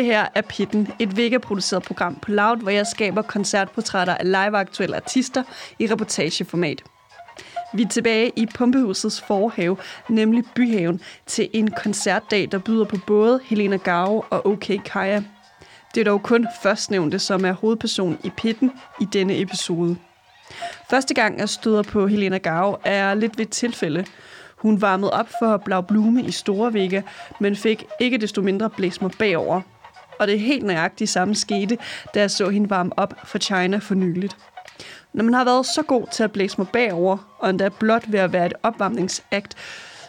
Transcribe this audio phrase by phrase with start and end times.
[0.00, 4.96] Det her er Pitten, et Vega-produceret program på Loud, hvor jeg skaber koncertportrætter af live-aktuelle
[4.96, 5.42] artister
[5.78, 6.82] i reportageformat.
[7.74, 9.76] Vi er tilbage i Pumpehusets forhave,
[10.08, 15.22] nemlig Byhaven, til en koncertdag, der byder på både Helena Gave og OK Kaja.
[15.94, 19.96] Det er dog kun førstnævnte, som er hovedperson i Pitten i denne episode.
[20.90, 24.04] Første gang, jeg støder på Helena Gave, er lidt ved et tilfælde.
[24.56, 27.02] Hun varmede op for Blau Blume i Store Vega,
[27.40, 29.60] men fik ikke desto mindre blæst mig bagover.
[30.20, 31.78] Og det er helt nøjagtigt samme skete,
[32.14, 34.36] da jeg så hende varme op for China for nyligt.
[35.12, 38.20] Når man har været så god til at blæse mig bagover, og endda blot ved
[38.20, 39.54] at være et opvarmningsakt,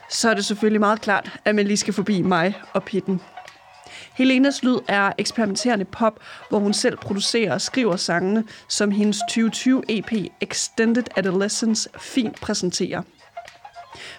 [0.09, 3.21] så er det selvfølgelig meget klart, at man lige skal forbi mig og pitten.
[4.13, 9.83] Helenas lyd er eksperimenterende pop, hvor hun selv producerer og skriver sangene, som hendes 2020
[9.89, 13.02] EP Extended Adolescence fint præsenterer.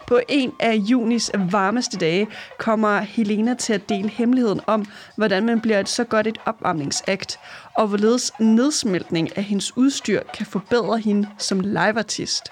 [0.06, 2.27] På en af junis varmeste dage
[2.59, 7.39] kommer Helena til at dele hemmeligheden om, hvordan man bliver et så godt et opvarmningsakt,
[7.77, 12.51] og hvorledes nedsmeltning af hendes udstyr kan forbedre hende som liveartist.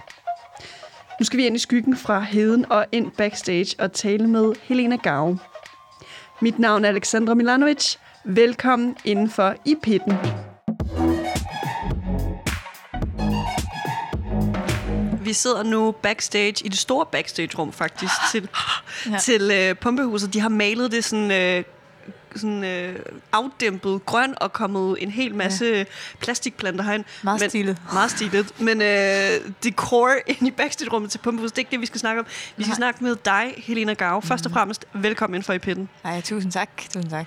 [1.20, 4.96] Nu skal vi ind i skyggen fra heden og ind backstage og tale med Helena
[4.96, 5.38] Gave.
[6.40, 7.96] Mit navn er Alexandra Milanovic.
[8.24, 10.14] Velkommen indenfor i pitten.
[15.30, 18.48] Vi sidder nu backstage, i det store backstage-rum faktisk, til,
[19.10, 19.18] ja.
[19.18, 20.34] til uh, Pumpehuset.
[20.34, 21.58] De har malet det sådan...
[21.58, 21.64] Uh,
[22.36, 22.96] sådan øh,
[23.32, 25.84] afdæmpet grøn og kommet en hel masse ja.
[26.20, 27.04] plastikplanter herind.
[27.22, 27.76] Meget men, stilet.
[27.92, 28.60] Meget stilet.
[28.60, 32.20] Men øh, decor ind i backstage-rummet til Pumpehus, det er ikke det, vi skal snakke
[32.20, 32.26] om.
[32.56, 32.76] Vi skal Nej.
[32.76, 34.20] snakke med dig, Helena Gau.
[34.20, 34.54] Først og mhm.
[34.54, 35.88] fremmest, velkommen ind for i pitten.
[36.04, 36.70] Nej, tusind tak.
[36.76, 37.26] Tusind tak.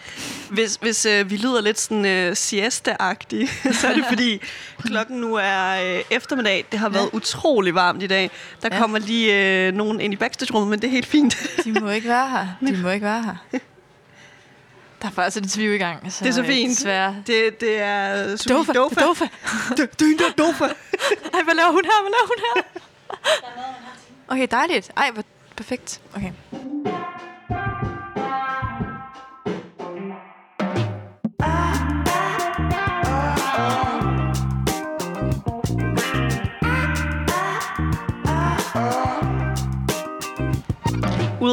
[0.49, 3.47] Hvis, hvis øh, vi lyder lidt sådan øh, siesta-agtige,
[3.81, 4.41] så er det fordi,
[4.81, 6.65] klokken nu er øh, eftermiddag.
[6.71, 7.17] Det har været ja.
[7.17, 8.31] utrolig varmt i dag.
[8.61, 8.79] Der ja.
[8.79, 11.37] kommer lige øh, nogen ind i backstage-rummet, men det er helt fint.
[11.63, 12.47] De må ikke være her.
[12.67, 13.59] De må ikke være her.
[15.03, 16.11] Der er faktisk en tvivl i gang.
[16.13, 16.77] Så det er så fint.
[16.77, 17.13] Svær.
[17.27, 18.73] Det, det er Sofie Dofa.
[18.73, 19.01] Dofa.
[19.05, 19.25] Dofa.
[19.77, 20.63] Du er Dofa.
[21.33, 22.01] Ej, hvad laver hun her?
[22.01, 22.63] Hvad laver hun her?
[24.27, 24.91] Okay, dejligt.
[24.97, 25.23] Ej, hvor
[25.55, 26.01] perfekt.
[26.15, 26.31] Okay.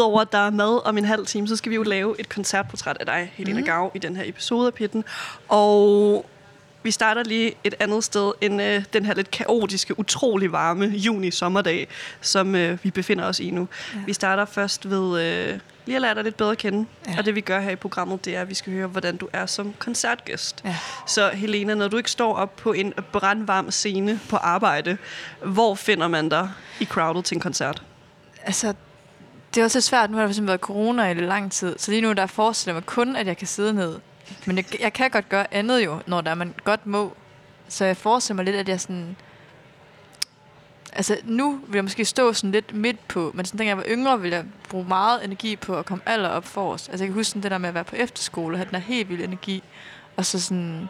[0.00, 2.28] Udover at der er mad om en halv time, så skal vi jo lave et
[2.28, 3.66] koncertportræt af dig, Helena mm.
[3.66, 5.04] Gav, i den her episode af Pitten.
[5.48, 6.26] Og
[6.82, 11.88] vi starter lige et andet sted end øh, den her lidt kaotiske, utrolig varme juni-sommerdag,
[12.20, 13.68] som øh, vi befinder os i nu.
[13.94, 14.00] Ja.
[14.06, 16.86] Vi starter først ved øh, lige at lære dig lidt bedre at kende.
[17.06, 17.18] Ja.
[17.18, 19.28] Og det vi gør her i programmet, det er, at vi skal høre, hvordan du
[19.32, 20.60] er som koncertgæst.
[20.64, 20.76] Ja.
[21.06, 24.98] Så Helena, når du ikke står op på en brandvarm scene på arbejde,
[25.44, 26.50] hvor finder man dig
[26.80, 27.82] i crowdet til en koncert?
[28.42, 28.74] Altså,
[29.54, 30.10] det er også svært.
[30.10, 33.16] Nu har der været corona i lang tid, så lige nu der forestiller mig kun,
[33.16, 33.98] at jeg kan sidde ned.
[34.46, 37.16] Men jeg, jeg kan godt gøre andet jo, når der man godt må.
[37.68, 39.16] Så jeg forestiller mig lidt, at jeg sådan...
[40.92, 43.84] Altså, nu vil jeg måske stå sådan lidt midt på, men sådan, da jeg var
[43.88, 46.88] yngre, ville jeg bruge meget energi på at komme aller op for os.
[46.88, 48.74] Altså, jeg kan huske sådan det der med at være på efterskole og have den
[48.74, 49.62] der helt vild energi.
[50.16, 50.88] Og så sådan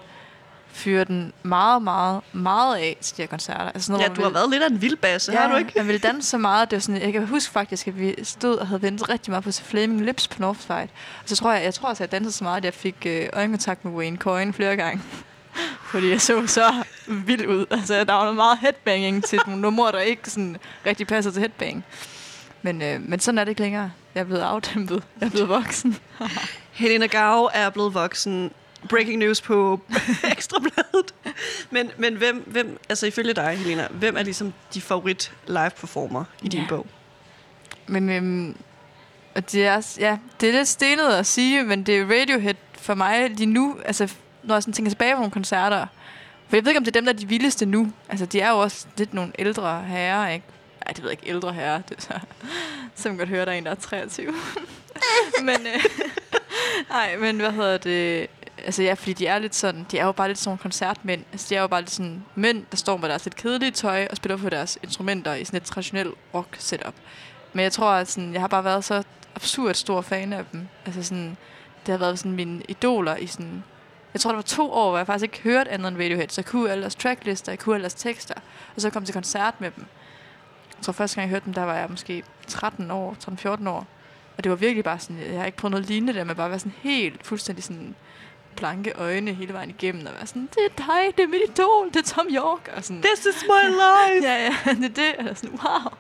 [0.72, 3.70] fyre den meget, meget, meget af til de her koncerter.
[3.70, 4.34] Altså noget, ja, du har vil...
[4.34, 5.72] været lidt af en vildbasse, ja, har du ikke?
[5.75, 6.70] jeg ville danse så meget.
[6.70, 9.44] Det var sådan, jeg kan huske faktisk, at vi stod og havde ventet rigtig meget
[9.44, 10.88] på se Flaming Lips på Northside.
[11.22, 12.97] Og så tror jeg, jeg tror også, at jeg dansede så meget, at jeg fik
[13.06, 15.03] øh, øjenkontakt med Wayne Coyne flere gange.
[15.91, 17.66] Fordi jeg så så vild ud.
[17.70, 21.41] Altså, der var noget meget headbanging til nogle numre, der ikke sådan rigtig passer til
[21.41, 21.84] headbang.
[22.62, 23.92] Men, øh, men sådan er det ikke længere.
[24.14, 25.03] Jeg er blevet afdæmpet.
[25.20, 25.98] Jeg er blevet voksen.
[26.72, 28.50] Helena Gau er blevet voksen
[28.88, 29.80] breaking news på
[30.32, 31.14] Ekstrabladet.
[31.70, 36.24] Men, men hvem, hvem, altså ifølge dig, Helena, hvem er ligesom de favorit live performer
[36.42, 36.66] i din ja.
[36.68, 36.86] bog?
[37.86, 38.56] Men øhm,
[39.53, 43.30] det er, ja, det er lidt stenet at sige, men det er Radiohead for mig
[43.30, 44.12] lige nu, altså
[44.42, 45.86] når jeg sådan tænker tilbage på nogle koncerter,
[46.48, 47.92] for jeg ved ikke, om det er dem, der er de vildeste nu.
[48.09, 50.47] Altså, de er jo også lidt nogle ældre herrer, ikke?
[50.84, 51.30] Nej, det ved jeg ikke.
[51.34, 51.82] Ældre herrer.
[51.88, 52.09] Det
[52.94, 54.27] så, man godt høre, der er en, der er 23.
[55.42, 55.84] men, øh,
[56.91, 58.27] nej, men hvad hedder det?
[58.65, 61.24] Altså ja, fordi de er lidt sådan, de er jo bare lidt sådan koncertmænd.
[61.33, 64.07] Altså de er jo bare lidt sådan mænd, der står med deres lidt kedelige tøj
[64.10, 66.95] og spiller på deres instrumenter i sådan et traditionelt rock setup.
[67.53, 69.03] Men jeg tror, at sådan, jeg har bare været så
[69.34, 70.68] absurd stor fan af dem.
[70.86, 71.36] Altså sådan,
[71.86, 73.65] det har været sådan mine idoler i sådan,
[74.15, 76.28] jeg tror, det var to år, hvor jeg faktisk ikke hørte andet end Radiohead.
[76.28, 78.34] Så jeg kunne alle deres tracklister, jeg kunne alle deres tekster.
[78.77, 79.86] Og så kom jeg til koncert med dem.
[80.77, 83.16] Jeg tror, første gang jeg hørte dem, der var jeg måske 13 år,
[83.65, 83.86] 13-14 år.
[84.36, 86.51] Og det var virkelig bare sådan, jeg har ikke prøvet noget lignende der, men bare
[86.51, 87.95] være sådan helt fuldstændig sådan
[88.60, 91.89] blanke øjne hele vejen igennem, og være sådan, det er dig, det er mit idol,
[91.89, 92.71] det er Tom York.
[92.77, 94.27] Og sådan, This is my life!
[94.27, 95.30] ja, ja, det er det.
[95.30, 95.92] Og sådan, wow,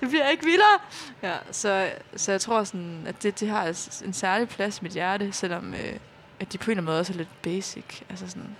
[0.00, 0.78] det bliver ikke vildere.
[1.22, 4.92] Ja, så, så jeg tror sådan, at det, det har en særlig plads i mit
[4.92, 5.92] hjerte, selvom, øh,
[6.40, 7.84] at de på en eller anden måde også er lidt basic.
[8.10, 8.56] Altså sådan,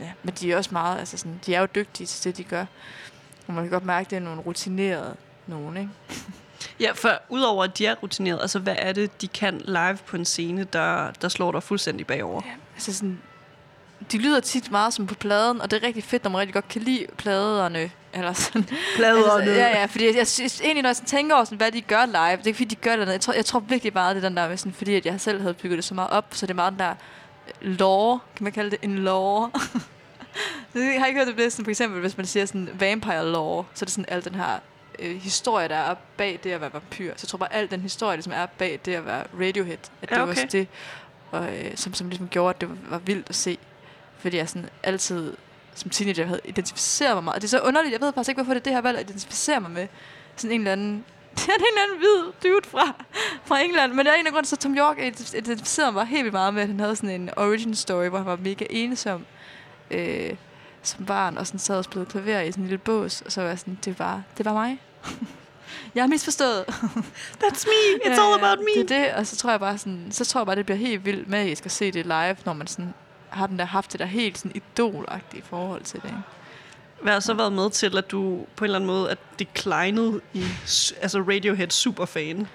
[0.00, 2.44] ja, men de er også meget, altså sådan, de er jo dygtige til det, de
[2.44, 2.64] gør.
[3.46, 5.90] Og man kan godt mærke, at det er nogle rutinerede nogen, ikke?
[6.80, 10.16] Ja, for udover at de er rutineret, altså hvad er det, de kan live på
[10.16, 12.42] en scene, der, der slår dig fuldstændig bagover?
[12.46, 13.18] Ja, altså sådan,
[14.12, 16.54] de lyder tit meget som på pladen, og det er rigtig fedt, når man rigtig
[16.54, 17.90] godt kan lide pladerne.
[18.12, 18.68] Eller sådan.
[18.96, 19.32] Pladerne.
[19.32, 21.72] Altså, ja, ja, fordi jeg, jeg synes egentlig, når jeg sådan tænker over, sådan, hvad
[21.72, 23.08] de gør live, det er fordi, de gør det.
[23.08, 25.20] Jeg tror, jeg tror virkelig bare, det er den der med, sådan, fordi at jeg
[25.20, 28.20] selv havde bygget det så meget op, så det er meget den der øh, lore,
[28.36, 29.50] kan man kalde det en lore.
[30.74, 33.64] jeg har ikke hørt det, det sådan, for eksempel, hvis man siger sådan vampire lore,
[33.74, 34.58] så er det sådan al den her
[34.98, 37.12] øh, historie, der er bag det at være vampyr.
[37.16, 40.08] Så jeg tror bare, al den historie, som er bag det at være Radiohead, at
[40.08, 40.32] det Ja, var okay.
[40.32, 40.68] også det,
[41.30, 43.58] og, øh, som, som ligesom gjorde, at det var, var vildt at se.
[44.18, 45.36] Fordi jeg sådan altid
[45.74, 47.34] som teenager havde identificeret mig meget.
[47.34, 48.98] Og det er så underligt, jeg ved faktisk ikke, hvorfor det er det her valg
[48.98, 49.86] at identificere mig med.
[50.36, 51.04] Sådan en eller anden
[51.36, 52.94] det er en eller anden hvid dude fra,
[53.44, 53.92] fra England.
[53.92, 54.98] Men det er en af grunden, så Tom York
[55.34, 58.26] identificerede mig helt vildt meget med, at han havde sådan en origin story, hvor han
[58.26, 59.26] var mega ensom
[59.90, 60.30] øh,
[60.82, 63.20] som barn, og sådan sad og spillede klaver i sådan en lille bås.
[63.20, 64.78] Og så var jeg sådan, det var, det var mig.
[65.94, 66.64] jeg har misforstået.
[67.44, 68.04] That's me!
[68.04, 68.82] It's all about me!
[68.82, 70.78] Det er det, og så tror jeg bare sådan, så tror jeg bare, det bliver
[70.78, 72.94] helt vildt magisk at se det live, når man sådan
[73.28, 76.08] har den der haft det der helt sådan idolagtige forhold til det.
[76.08, 76.18] ikke?
[77.02, 80.20] Hvad har så været med til, at du på en eller anden måde er declinet
[80.34, 80.44] i
[81.02, 82.46] altså Radiohead superfan?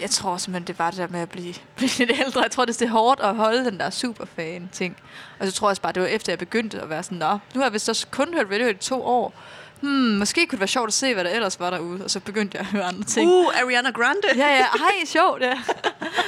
[0.00, 2.42] Jeg tror simpelthen, det var det der med at blive, blive lidt ældre.
[2.42, 4.96] Jeg tror, det er hårdt at holde den der superfan-ting.
[5.38, 7.30] Og så tror jeg også bare, det var efter, jeg begyndte at være sådan, Nå,
[7.32, 9.34] nu har jeg vist også kun hørt Radiohead i to år.
[9.82, 12.04] Hmm, måske kunne det være sjovt at se, hvad der ellers var derude.
[12.04, 13.30] Og så begyndte jeg at høre andre ting.
[13.30, 14.20] Uh, Ariana Grande!
[14.36, 15.58] Ja, ja, ej, sjovt, ja.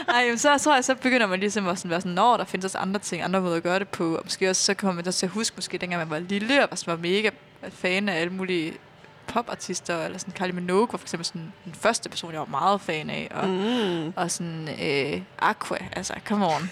[0.08, 2.64] Ej, så tror jeg, så begynder man ligesom at sådan være sådan, når der findes
[2.64, 4.14] også andre ting, andre måder at gøre det på.
[4.16, 6.78] Og måske også, så kommer man til at huske, måske dengang man var lille, og
[6.86, 7.30] var mega
[7.70, 8.72] fan af alle mulige
[9.26, 12.80] popartister, eller sådan Kylie Minogue var for eksempel sådan den første person, jeg var meget
[12.80, 14.12] fan af, og, Mm.
[14.16, 16.70] og sådan øh, Aqua, altså, come on.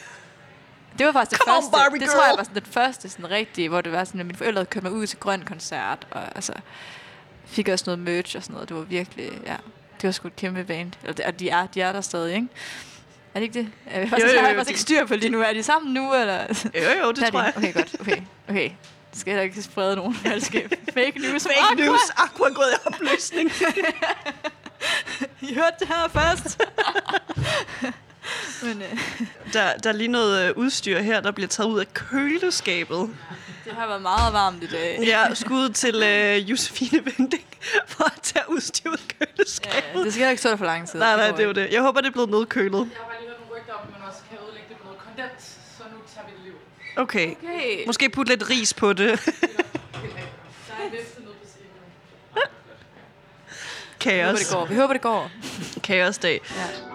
[0.99, 3.09] Det var faktisk det Come on, første, Barbie det tror jeg var sådan den første
[3.09, 5.43] sådan rigtige, hvor det var sådan, at mine forældre havde kørt mig ud til grøn
[5.43, 6.53] koncert, og altså,
[7.47, 8.69] fik også noget merch og sådan noget.
[8.69, 9.57] Det var virkelig, ja,
[9.97, 10.93] det var sgu et kæmpe band.
[11.17, 12.49] Det, og de er, de er der stadig, ikke?
[13.35, 13.69] Er det ikke det?
[13.87, 15.41] Jeg, jo, jo, jo, jeg har jo, faktisk ikke styr på lige nu.
[15.41, 16.41] Er de sammen nu, eller?
[16.75, 17.53] Jo, jo, det tror jeg.
[17.57, 18.01] Okay, godt.
[18.01, 18.71] Okay, okay.
[19.11, 21.43] Det skal heller ikke sprede nogen falske fake news.
[21.43, 21.85] Fake Aqua.
[21.85, 22.01] news.
[22.17, 23.51] Aqua er gået i opløsning.
[25.51, 26.61] I hørte det her først.
[28.63, 28.99] Men øh,
[29.53, 33.11] Der, der er lige noget øh, udstyr her, der bliver taget ud af køleskabet.
[33.65, 34.99] det har været meget varmt i dag.
[35.07, 37.45] Ja, skud til øh, Josefine Vending
[37.87, 39.99] for at tage udstyr ud af køleskabet.
[40.01, 40.99] Ja, det skal ikke stå der for lang tid.
[40.99, 41.73] Nej, nej, det er jo det.
[41.73, 42.73] Jeg håber, det er blevet nedkølet.
[42.73, 44.85] Jeg har bare lige hørt nogle rygter om, at man også kan ødelægge det med
[44.85, 45.45] noget kondens,
[45.79, 46.55] så nu tager vi det liv.
[46.97, 47.35] Okay.
[47.43, 47.87] Okay.
[47.87, 49.13] Måske putte lidt ris på det.
[49.13, 49.23] Er nu.
[54.05, 54.39] Vi håber, Kaos.
[54.41, 54.65] det går.
[54.67, 55.31] Vi håber, det går.
[55.83, 56.41] Kaosdag.
[56.57, 56.92] Ja.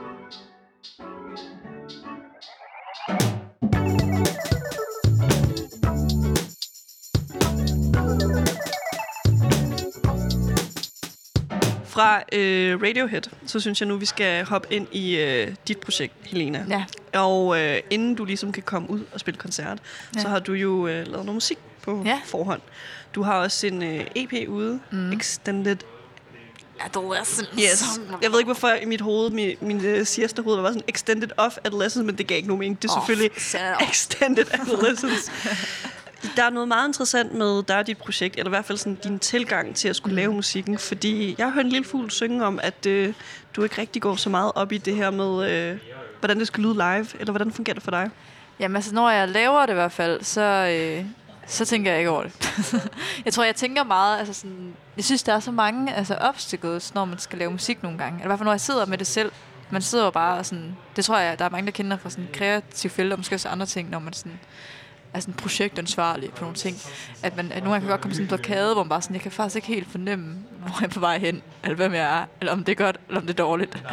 [11.97, 16.13] Fra øh, Radiohead, så synes jeg nu, vi skal hoppe ind i øh, dit projekt,
[16.25, 16.65] Helena.
[16.69, 16.85] Ja.
[17.19, 19.79] Og øh, inden du ligesom kan komme ud og spille koncert,
[20.15, 20.21] ja.
[20.21, 22.21] Så har du jo øh, lavet noget musik på ja.
[22.25, 22.61] Forhånd.
[23.15, 25.11] Du har også en øh, EP ude, mm.
[25.11, 25.77] Extended.
[26.79, 27.51] Adolescence.
[27.53, 27.83] Yes.
[28.21, 31.29] Jeg ved ikke, hvorfor i mit hoved, min, min øh, sieste hoved, var sådan Extended
[31.37, 32.81] of Adolescence, men det gav ikke nogen mening.
[32.81, 33.05] Det er Off.
[33.05, 33.31] selvfølgelig.
[33.89, 35.31] Extended Adolescence.
[36.35, 38.95] Der er noget meget interessant med dig og dit projekt, eller i hvert fald sådan
[38.95, 42.45] din tilgang til at skulle lave musikken, fordi jeg har hørt en lille fugl synge
[42.45, 43.13] om, at øh,
[43.55, 45.79] du ikke rigtig går så meget op i det her med, øh,
[46.19, 48.09] hvordan det skal lyde live, eller hvordan fungerer det for dig?
[48.59, 51.05] Jamen altså, når jeg laver det i hvert fald, så, øh,
[51.47, 52.53] så tænker jeg ikke over det.
[53.25, 56.93] jeg tror, jeg tænker meget, altså sådan, jeg synes, der er så mange altså, obstacles,
[56.93, 58.13] når man skal lave musik nogle gange.
[58.13, 59.31] Eller i hvert fald, når jeg sidder med det selv.
[59.69, 62.09] Man sidder jo bare og sådan, det tror jeg, der er mange, der kender fra
[62.09, 64.39] sådan kreative felt, og måske også andre ting, når man sådan
[65.17, 66.77] er sådan projektansvarlig på nogle ting.
[67.23, 69.13] At man at nogle gange kan godt komme sådan en blokade, hvor man bare sådan,
[69.13, 72.19] jeg kan faktisk ikke helt fornemme, hvor jeg er på vej hen, eller hvem jeg
[72.19, 73.83] er, eller om det er godt, eller om det er dårligt.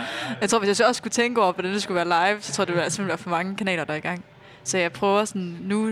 [0.40, 2.52] Jeg tror, hvis jeg så også skulle tænke over, hvordan det skulle være live, så
[2.52, 4.24] tror jeg, det ville simpelthen være for mange kanaler, der er i gang.
[4.64, 5.90] Så jeg prøver sådan nu,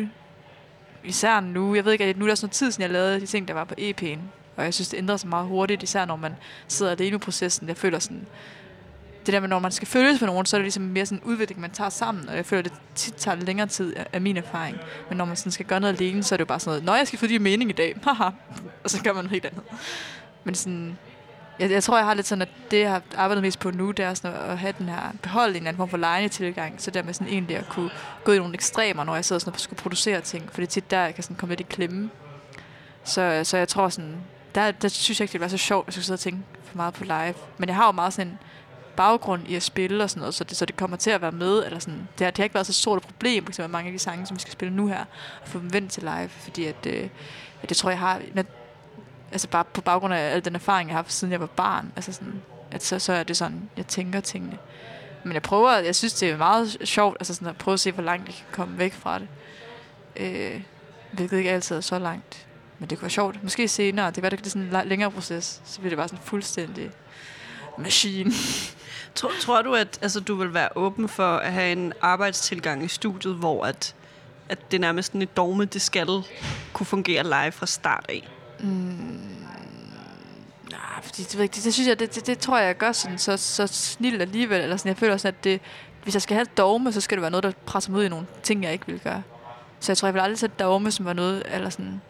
[1.05, 3.21] især nu, jeg ved ikke, at nu er der sådan noget tid, siden jeg lavede
[3.21, 4.19] de ting, der var på EP'en.
[4.57, 6.35] Og jeg synes, det ændrer sig meget hurtigt, især når man
[6.69, 7.69] sidder alene i processen.
[7.69, 8.27] Jeg føler sådan,
[9.27, 11.19] det der med, når man skal følges med nogen, så er det ligesom mere sådan
[11.19, 12.29] en udvikling, man tager sammen.
[12.29, 14.77] Og jeg føler, det tit tager længere tid af, min erfaring.
[15.09, 16.85] Men når man sådan skal gøre noget alene, så er det jo bare sådan noget,
[16.85, 17.97] Nå, jeg skal få din mening i dag.
[18.05, 18.31] Haha.
[18.85, 19.63] og så gør man noget helt andet.
[20.45, 20.99] Men sådan,
[21.59, 23.91] jeg, jeg tror, jeg har lidt sådan, at det, jeg har arbejdet mest på nu,
[23.91, 26.83] det er sådan at have den her, beholde en eller anden form for lejende tilgang,
[26.83, 27.91] så der med sådan egentlig at kunne
[28.25, 30.71] gå i nogle ekstremer, når jeg sidder sådan og skulle producere ting, for det er
[30.71, 32.11] tit der, jeg kan sådan komme lidt i klemme.
[33.05, 34.17] Så, så jeg tror sådan,
[34.55, 36.21] der, der synes jeg ikke, det ville være så sjovt, at jeg skulle sidde og
[36.21, 37.35] tænke for meget på live.
[37.59, 38.39] Men jeg har jo meget sådan en
[38.97, 41.33] baggrund i at spille og sådan noget, så det, så det kommer til at være
[41.33, 41.65] med.
[41.67, 42.09] Eller sådan.
[42.19, 43.99] Det, har, det har ikke været så stort et problem, for eksempel mange af de
[43.99, 45.01] sange, som vi skal spille nu her,
[45.43, 47.09] at få dem vendt til live, fordi at, øh,
[47.63, 48.45] at det tror jeg har, når,
[49.33, 51.93] altså bare på baggrund af al den erfaring, jeg har haft, siden jeg var barn,
[51.97, 54.59] altså sådan, at så, så er det sådan, jeg tænker tingene.
[55.25, 57.93] Men jeg prøver, jeg synes, det er meget sjovt, altså sådan at prøve at se,
[57.93, 59.29] hvor langt jeg kan komme væk fra det.
[60.17, 60.63] Øh,
[61.13, 62.47] hvilket ikke altid er så langt.
[62.79, 63.43] Men det kunne være sjovt.
[63.43, 64.07] Måske senere.
[64.07, 65.63] Det kan være, det er sådan en længere proces.
[65.65, 66.91] Så bliver det bare sådan fuldstændig
[67.79, 68.33] machine.
[69.15, 72.89] Tror, tror du, at altså, du vil være åben for at have en arbejdstilgang i
[72.89, 73.95] studiet, hvor at,
[74.49, 76.23] at det er nærmest en et dogme, det skal
[76.73, 78.29] kunne fungere live fra start af?
[78.61, 79.33] Mm.
[80.71, 83.19] Nej, fordi det, det, det synes jeg, det, det, det, tror jeg, jeg gør sådan,
[83.19, 84.61] så, så snilt alligevel.
[84.61, 85.61] Eller sådan, jeg føler sådan, at det,
[86.03, 88.05] hvis jeg skal have et dogme, så skal det være noget, der presser mig ud
[88.05, 89.23] i nogle ting, jeg ikke vil gøre.
[89.81, 92.01] Så jeg tror, jeg vil aldrig sætte dogme, som var noget, eller sådan...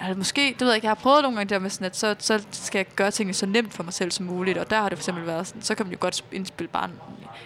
[0.00, 1.96] Altså, måske, det ved jeg ikke, jeg har prøvet nogle gange der med sådan, at
[1.96, 4.76] så, så skal jeg gøre tingene så nemt for mig selv som muligt, og der
[4.76, 7.00] har det for eksempel været sådan, så kan man jo godt indspille bare en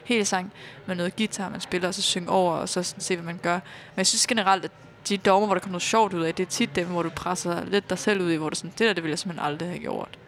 [0.05, 0.53] hel sang
[0.87, 3.41] med noget guitar, man spiller, og så synge over, og så sådan, se, hvad man
[3.43, 3.55] gør.
[3.55, 4.71] Men jeg synes generelt, at
[5.09, 7.11] de dogmer, hvor der kommer noget sjovt ud af, det er tit dem, hvor du
[7.11, 9.47] presser lidt dig selv ud i, hvor du sådan, det der, det ville jeg simpelthen
[9.47, 10.19] aldrig have gjort.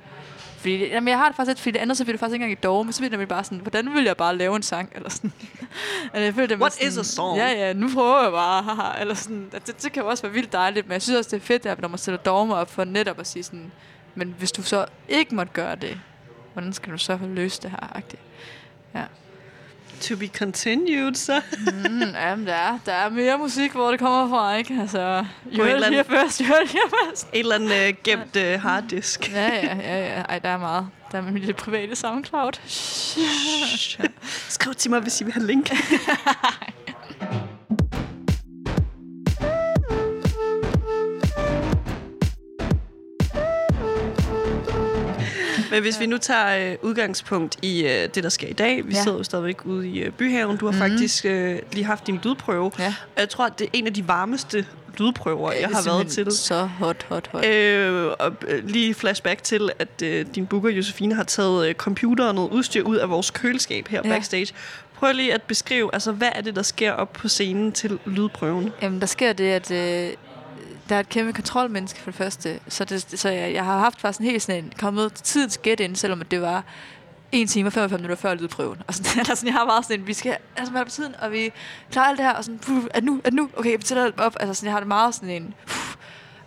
[0.57, 2.45] Fordi, jamen, jeg har det faktisk lidt, fordi det andet, så bliver det faktisk ikke
[2.45, 4.63] engang et dogme, så bliver det nemlig bare sådan, hvordan vil jeg bare lave en
[4.63, 5.33] sang, eller sådan.
[6.13, 7.39] altså, jeg føler, det What sådan, is a song?
[7.39, 9.49] Ja, ja, nu prøver jeg bare, haha, eller sådan.
[9.53, 11.47] at Det, det, kan jo også være vildt dejligt, men jeg synes også, det er
[11.47, 13.73] fedt, at når man sætter dogmer op for netop at sige sådan,
[14.15, 16.01] men hvis du så ikke måtte gøre det,
[16.53, 18.23] hvordan skal du så løse det her, agtigt?
[20.01, 21.41] To be continued, så.
[21.59, 24.79] Mm, jamen, der er, der er mere musik, hvor det kommer fra, ikke?
[24.81, 27.29] Altså, you heard it here first, you heard it here first.
[27.33, 29.33] Et eller andet uh, gemt uh, harddisk.
[29.33, 30.23] Ja, ja, ja, ja.
[30.23, 30.89] Ej, der er meget.
[31.13, 32.53] Der er min lille private SoundCloud.
[34.49, 35.71] Skriv til mig, hvis I vil have link.
[45.77, 48.77] Men hvis vi nu tager øh, udgangspunkt i øh, det, der sker i dag.
[48.87, 48.97] Vi Ja.
[48.97, 49.03] ja.
[49.03, 50.57] sidder jo stadigvæk ude i øh, byhaven.
[50.57, 50.81] Du har Mhm.
[50.83, 50.93] mm-hmm.
[50.99, 52.73] faktisk øh, lige haft din lydprøve.
[52.79, 52.95] Ja.
[53.19, 54.67] Jeg tror, at det er en af de varmeste
[54.99, 56.33] lydprøver, jeg har været til.
[56.33, 57.47] Så hot, hot, hot.
[57.47, 62.25] Øh, og øh, lige flashback til, at øh, din booker Josefine har taget øh, computer
[62.25, 64.09] og noget udstyr ud af vores køleskab her Ja.
[64.09, 64.15] ja.
[64.15, 64.47] backstage.
[64.95, 68.73] Prøv lige at beskrive, altså hvad er det, der sker op på scenen til lydprøven?
[68.83, 70.13] Jamen, der sker det, at øh,
[70.89, 72.61] der er et kæmpe kontrolmenneske for det første.
[72.69, 75.81] Så, det, så jeg, jeg har haft faktisk en helt sådan en, kommet tidens gæt
[75.81, 76.65] ind, selvom at det var
[77.33, 78.83] 1 time og 45 minutter før lydprøven.
[78.87, 81.15] Og sådan, eller sådan, jeg har bare sådan en, vi skal altså være på tiden,
[81.23, 81.53] og vi
[81.91, 83.51] klarer alt det her, og sådan, puh, er nu, er nu?
[83.57, 84.37] Okay, jeg betaler alt op.
[84.41, 85.97] Altså sådan, jeg har det meget sådan en, puh,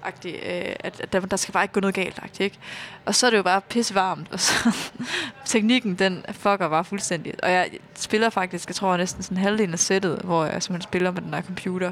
[0.04, 2.58] agtig, øh, at, at der, der, skal bare ikke gå noget galt, agtig, ikke?
[3.06, 4.76] Og så er det jo bare pisse varmt, og så
[5.46, 7.34] teknikken, den fucker bare fuldstændig.
[7.44, 11.12] Og jeg spiller faktisk, jeg tror næsten sådan halvdelen af sættet, hvor jeg simpelthen spiller
[11.12, 11.92] med den her computer,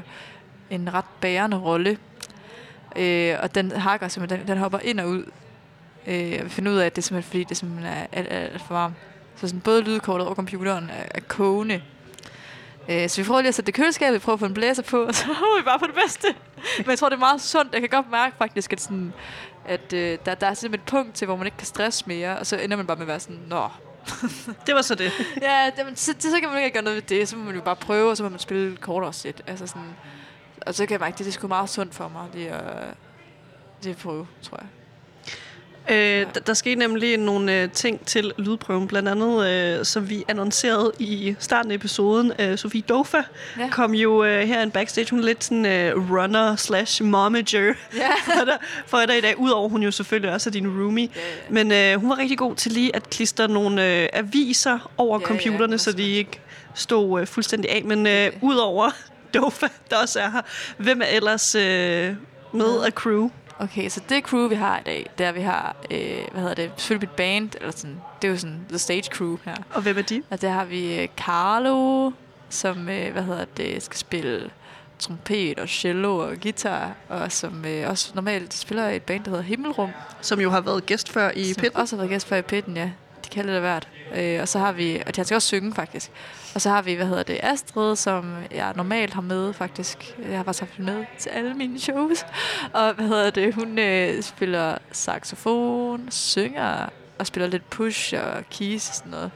[0.70, 1.98] en ret bærende rolle.
[2.98, 5.24] Øh, og den hakker simpelthen, den, den hopper ind og ud.
[6.06, 8.32] Øh, jeg vil finde ud af, at det er simpelthen fordi, det simpelthen er alt,
[8.32, 8.94] alt, alt for varmt.
[9.36, 11.82] Så sådan, både lydkortet og computeren er, er kogende.
[12.88, 14.82] Øh, så vi prøver lige at sætte det køleskabet, vi prøver at få en blæser
[14.82, 16.26] på, og så håber vi bare på det bedste.
[16.78, 17.72] Men jeg tror, det er meget sundt.
[17.72, 19.12] Jeg kan godt mærke faktisk, at, sådan,
[19.66, 22.38] at øh, der, der er simpelthen et punkt til, hvor man ikke kan stresse mere,
[22.38, 23.68] og så ender man bare med at være sådan, nå,
[24.66, 25.12] Det var så det.
[25.42, 27.28] ja, det, så, så, så kan man ikke gøre noget ved det.
[27.28, 29.42] Så må man jo bare prøve, og så må man spille kortere sæt.
[29.46, 29.96] Altså sådan,
[30.68, 32.62] og så kan jeg mærke, at det er sgu meget sundt for mig, det at,
[33.84, 34.66] det at prøve, tror jeg.
[35.90, 40.24] Øh, der, der skete nemlig nogle øh, ting til lydprøven, blandt andet, øh, som vi
[40.28, 42.32] annoncerede i starten af episoden.
[42.38, 43.62] Øh, Sofie Dofa Ja.
[43.62, 43.70] ja.
[43.70, 45.10] kom jo øh, her en backstage.
[45.10, 47.60] Hun er lidt sådan øh, runner slash momager
[47.96, 48.10] Ja.
[48.38, 49.38] for dig, for dig i dag.
[49.38, 51.08] Udover hun jo selvfølgelig også er din roomie.
[51.16, 51.26] Ja, ja.
[51.50, 55.26] Men øh, hun var rigtig god til lige at klistre nogle øh, aviser over Ja,
[55.28, 56.40] ja, ja, computerne, det så de ikke
[56.74, 57.84] stod øh, fuldstændig af.
[57.84, 58.38] Men øh, Okay.
[58.42, 58.90] udover
[59.34, 60.42] Dofa, der også er her,
[60.76, 62.14] hvem er ellers øh,
[62.52, 63.30] med af crew?
[63.60, 66.70] Okay, så det crew, vi har i dag, der vi har, øh, hvad hedder det,
[66.76, 69.54] selvfølgelig mit band, eller sådan, det er jo sådan the stage crew her.
[69.74, 70.22] Og hvem er de?
[70.30, 72.10] Og der har vi øh, Carlo,
[72.48, 74.50] som, øh, hvad hedder det, skal spille
[74.98, 79.30] trompet og cello og guitar, og som øh, også normalt spiller i et band, der
[79.30, 79.90] hedder Himmelrum.
[80.20, 81.74] Som jo har været gæst før i som Pit.
[81.74, 82.90] også har været gæst før i pitten, ja.
[83.28, 83.88] De kalder det hvert.
[84.14, 86.10] Øh, og så har vi, og han skal også synge faktisk.
[86.54, 90.16] Og så har vi, hvad hedder det, Astrid, som jeg normalt har med faktisk.
[90.28, 92.26] Jeg har faktisk haft med til alle mine shows.
[92.72, 98.88] Og hvad hedder det, hun øh, spiller saxofon, synger og spiller lidt push og keys
[98.88, 99.30] og sådan noget.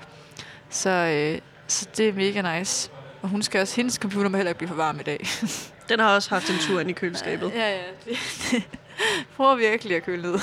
[0.70, 2.90] Så, øh, så det er mega nice.
[3.22, 5.26] Og hun skal også, hendes computer må heller ikke blive for varm i dag.
[5.92, 7.52] Den har også haft en tur ind i køleskabet.
[7.54, 7.82] Ja, ja.
[8.04, 8.18] Det,
[9.36, 10.38] prøver virkelig at køle ned.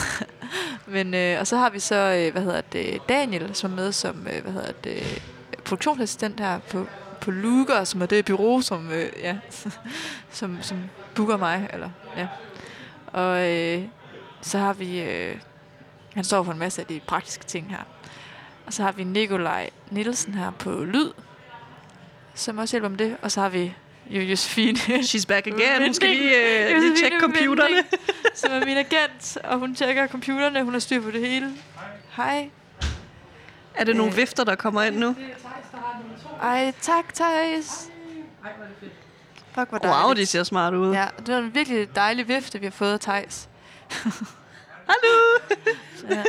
[0.86, 3.92] Men, øh, og så har vi så, øh, hvad hedder det, Daniel, som er med
[3.92, 5.24] som, øh, hvad hedder det,
[5.66, 6.88] produktionsassistent her på,
[7.22, 9.38] på Luger, som er det bureau, som, øh, ja,
[10.32, 10.78] som, som
[11.16, 12.28] booker mig, eller, ja.
[13.08, 13.84] Og øh,
[14.42, 15.36] så har vi, øh,
[16.14, 17.84] han står for en masse af de praktiske ting her.
[18.66, 21.12] Og så har vi Nikolaj Nielsen her på lyd,
[22.34, 23.18] som også hjælper med det.
[23.22, 23.76] Og så har vi
[24.10, 25.82] jo Josefine, She's back again.
[25.84, 27.76] Hun skal lige, øh, lige tjekke computerne.
[27.76, 27.88] Vinding,
[28.36, 30.64] som er min agent, og hun tjekker computerne.
[30.64, 31.52] Hun har styr på det hele.
[32.16, 32.50] Hej.
[33.76, 34.18] Er det nogle Øh.
[34.18, 35.16] vifter, der kommer ind nu?
[36.42, 37.88] Ej, tak, Thijs.
[39.56, 40.04] Fuck, hvor dejligt.
[40.06, 40.94] Wow, de ser smart ud.
[40.94, 43.50] Ja, det var en virkelig dejlig vifte, vi har fået af Thijs.
[44.90, 45.40] Hallo!
[46.10, 46.24] Ja.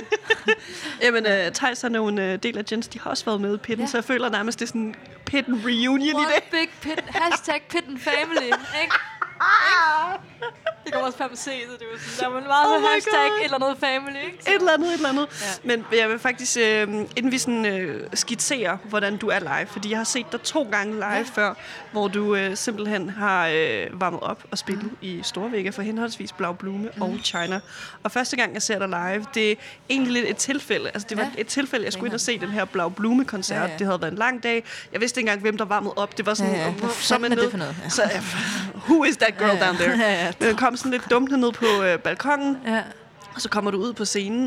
[1.06, 2.88] Jamen, uh, Thijs han er jo en uh, del af Jens.
[2.88, 3.90] De har også været med i Pitten, Ja.
[3.90, 4.94] så jeg føler nærmest, det er sådan
[5.30, 6.50] Pitten reunion i One dag.
[6.50, 8.98] big pit, hashtag pit and family, ikke?
[10.90, 13.12] Det kommer også frem at se, så det var sådan, der var meget Oh hashtag
[13.12, 13.38] God.
[13.38, 14.38] et eller andet family, ikke?
[14.44, 15.26] Så- Et eller andet, et eller andet.
[15.64, 15.68] Ja.
[15.76, 16.82] Men jeg vil faktisk, øh,
[17.16, 20.68] inden vi sådan, øh, skitserer, hvordan du er live, fordi jeg har set dig to
[20.72, 21.22] gange live Ja.
[21.34, 21.54] før,
[21.92, 24.96] hvor du øh, simpelthen har øh, varmet op og spillet mm.
[25.02, 27.02] i Storvægge for henholdsvis Blau Blume mm.
[27.02, 27.60] og China.
[28.02, 29.54] Og første gang, jeg ser dig live, det er
[29.90, 30.90] egentlig lidt et tilfælde.
[30.94, 31.40] Altså, det var Ja.
[31.40, 33.56] et tilfælde, jeg skulle ind og se den her Blau Blume-koncert.
[33.56, 33.76] Ja, Ja.
[33.78, 34.64] Det havde været en lang dag.
[34.92, 36.16] Jeg vidste ikke engang, hvem der varmede op.
[36.18, 36.72] Det var sådan, Ja, ja.
[37.00, 37.76] Så man noget?
[37.84, 37.88] Ja.
[37.88, 38.22] Så, øh,
[38.88, 39.66] who is that girl Ja, ja.
[39.66, 39.98] down there?
[40.10, 40.32] Ja, ja.
[40.40, 42.82] Men kom sådan lidt dumt ned på øh, balkongen, Ja.
[43.34, 44.44] og så kommer du ud på scenen,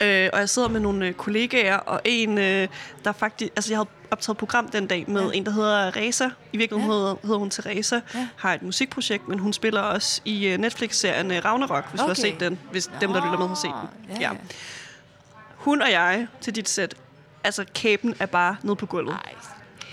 [0.00, 2.68] øh, og jeg sidder med nogle øh, kollegaer, og en, øh,
[3.04, 3.52] der faktisk...
[3.56, 5.30] Altså, jeg havde optaget program den dag med Ja.
[5.34, 6.28] en, der hedder Reza.
[6.52, 6.98] I virkeligheden Ja.
[6.98, 8.00] hedder, hedder hun Teresa.
[8.14, 8.28] Ja.
[8.36, 12.04] Har et musikprojekt, men hun spiller også i øh, Netflix-serien øh, Ragnarok, hvis okay.
[12.04, 12.58] du har set den.
[12.70, 13.70] Hvis dem, der lytter med, har set
[14.08, 14.16] den.
[14.20, 14.30] Ja, ja.
[15.56, 16.94] Hun og jeg til dit sæt,
[17.44, 19.34] altså kæben er bare nede på gulvet Ej,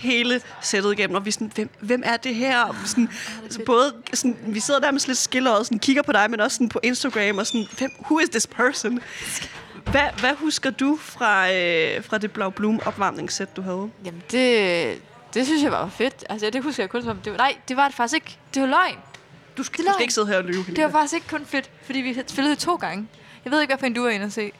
[0.01, 2.61] hele sættet igennem, og vi er sådan, hvem, hvem er det her?
[2.63, 3.09] Og sådan,
[3.49, 6.39] så både, sådan, vi sidder der med lidt skiller og sådan, kigger på dig, men
[6.39, 8.99] også sådan på Instagram, og sådan, hvem, who is this person?
[9.91, 13.89] Hvad, hvad husker du fra, øh, fra det Blau Bloom opvarmningssæt, du havde?
[14.05, 15.01] Jamen, det,
[15.33, 16.25] det synes jeg var fedt.
[16.29, 17.17] Altså, det husker jeg kun som...
[17.17, 18.37] Det var, nej, det var det faktisk ikke.
[18.53, 18.97] Det var løgn.
[19.57, 21.69] Du skal, du skal ikke sidde her og lyve, Det var faktisk ikke kun fedt,
[21.83, 23.07] fordi vi spillede to gange.
[23.45, 24.51] Jeg ved ikke, hvad for en du var inde at se.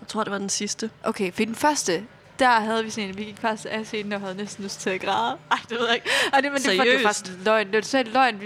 [0.00, 0.90] Jeg tror, det var den sidste.
[1.02, 2.04] Okay, for den første,
[2.38, 4.90] der havde vi sådan en, vi gik faktisk af scenen og havde næsten lyst til
[4.90, 5.36] at græde.
[5.50, 6.10] Ej, det ved jeg ikke.
[6.32, 7.04] Ej, det, men det, var, det var Seriøst?
[7.04, 7.66] faktisk løgn.
[7.66, 8.40] Det var totalt løgn,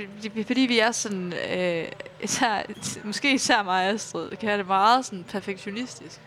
[0.46, 1.84] fordi vi er sådan, øh,
[2.22, 2.62] især,
[3.04, 6.20] måske især mig og Astrid, kan have det meget sådan perfektionistisk.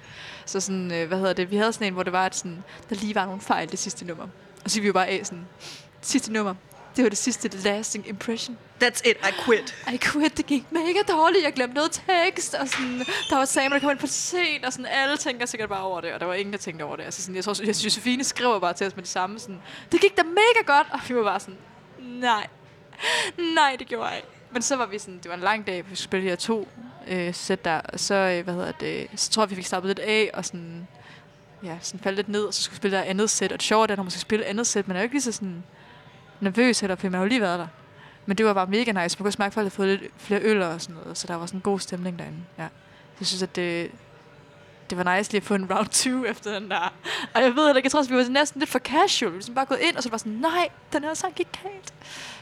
[0.46, 2.64] Så sådan, øh, hvad hedder det, vi havde sådan en, hvor det var, at sådan,
[2.90, 4.28] der lige var nogle fejl det sidste nummer.
[4.64, 5.48] Og så vi jo bare af sådan,
[6.02, 6.56] sidste nummer,
[6.96, 8.58] det var det sidste lasting impression.
[8.84, 9.76] That's it, I quit.
[9.94, 11.44] I quit, det gik mega dårligt.
[11.44, 14.74] Jeg glemte noget tekst, og sådan, der var Sam, der kom ind for sent, og
[14.74, 17.04] sådan, alle tænker sikkert bare over det, og der var ingen, der tænkte over det.
[17.04, 20.02] Altså, sådan, jeg tror, at Josefine skriver bare til os med det samme, sådan, det
[20.02, 21.58] gik da mega godt, og vi var bare sådan,
[22.00, 22.48] nej,
[23.56, 24.28] nej, det gjorde jeg ikke.
[24.52, 26.36] Men så var vi sådan, det var en lang dag, vi skulle spille de her
[26.36, 26.68] to
[27.08, 29.90] øh, sæt der, og så, øh, hvad hedder det, så tror jeg, vi fik stoppet
[29.90, 30.88] lidt af, og sådan,
[31.64, 33.64] ja, sådan faldt lidt ned, og så skulle vi spille der andet sæt, og det
[33.64, 35.32] sjove er, at når man skal spille andet sæt, man er jo ikke lige så
[35.32, 35.64] sådan
[36.40, 37.68] nervøs heller, for man har jo lige været der.
[38.26, 39.20] Men det var bare mega nice.
[39.20, 41.36] Man kunne smage, at folk havde fået lidt flere øl og sådan noget, så der
[41.36, 42.40] var sådan en god stemning derinde.
[42.58, 42.68] Ja.
[43.20, 43.92] Jeg synes, at det,
[44.90, 46.94] det var nice lige at få en round 2 efter den der.
[47.34, 49.32] Og jeg ved ikke, jeg tror også, vi var næsten lidt for casual.
[49.32, 51.48] Vi var sådan bare gået ind, og så var sådan, nej, den her sang gik
[51.64, 51.94] galt.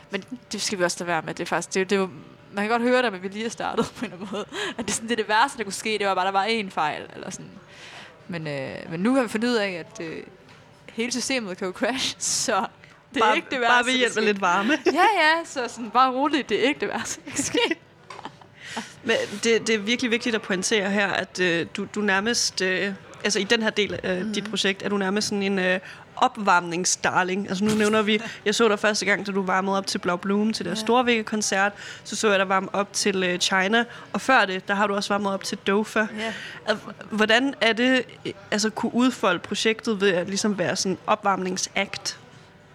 [0.09, 1.33] Men det skal vi også lade være med.
[1.33, 2.09] Det er faktisk, det, det var,
[2.53, 4.45] man kan godt høre det, men vi lige er startet på en eller anden måde.
[4.77, 5.97] At det, sådan, det er det værste, der kunne ske.
[5.97, 7.01] Det var bare, der var én fejl.
[7.15, 7.51] Eller sådan.
[8.27, 10.23] Men, øh, men nu har vi fundet ud af, at øh,
[10.93, 12.15] hele systemet kan jo crash,
[12.45, 12.65] så
[13.13, 13.73] det er bare, ikke det værste.
[13.73, 14.73] bare ved hjælp af lidt varme.
[14.85, 17.75] Ja, ja, så sådan, bare roligt, det er ikke det værste, der kan ske.
[19.03, 22.93] Men det, det er virkelig vigtigt at pointere her, at øh, du, du nærmest, øh,
[23.23, 24.33] altså i den her del af mm.
[24.33, 25.79] dit projekt, er du nærmest sådan en øh,
[26.15, 27.49] opvarmningsdarling.
[27.49, 30.17] Altså nu nævner vi, jeg så dig første gang, da du varmede op til Blau
[30.17, 30.85] Bloom, til deres Ja.
[30.85, 31.71] Storvægge-koncert,
[32.03, 34.95] så så jeg dig varme op til øh, China, og før det, der har du
[34.95, 35.99] også varmet op til Dofa.
[35.99, 36.33] Ja.
[37.09, 42.17] Hvordan er det, øh, altså kunne udfolde projektet ved at ligesom være sådan en opvarmningsakt?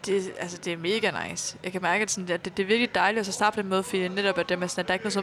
[0.06, 1.56] Det, altså, det er mega nice.
[1.64, 3.62] Jeg kan mærke, at, sådan, at det, det er virkelig dejligt at så starte på
[3.62, 5.22] den måde, fordi netop at, det med sådan, at der er ikke noget så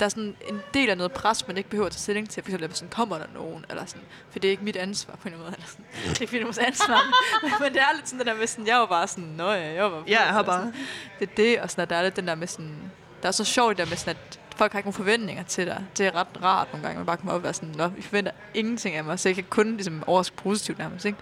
[0.00, 2.42] der er sådan en del af noget pres, man ikke behøver at tage stilling til.
[2.42, 3.64] For eksempel, at sådan, kommer der nogen?
[3.70, 5.54] Eller sådan, for det er ikke mit ansvar på en eller anden måde.
[5.56, 6.10] Eller sådan.
[6.10, 7.00] Det er ikke vores ansvar.
[7.42, 9.52] men, men, det er lidt sådan det der med, sådan, jeg var bare sådan, nå
[9.52, 10.04] ja, jeg var bare...
[10.06, 10.72] Ja, jeg har bare...
[11.18, 12.92] Det er det, og sådan, at der er lidt den der med sådan...
[13.22, 15.84] Der er så sjovt der med sådan, at folk har ikke nogen forventninger til dig.
[15.98, 18.02] Det er ret rart nogle gange, man bare kommer op og være sådan, nå, vi
[18.02, 21.18] forventer ingenting af mig, så jeg kan kun ligesom overraske positivt nærmest, ikke?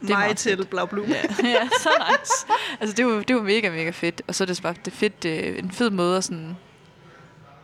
[0.00, 0.66] Det Mig til.
[0.66, 1.08] Blau Bloom.
[1.08, 1.22] Ja,
[1.58, 2.46] ja så nice.
[2.80, 4.22] Altså, det var, det var mega, mega fedt.
[4.26, 6.56] Og så er det bare det fedt, øh, en fed måde at, sådan,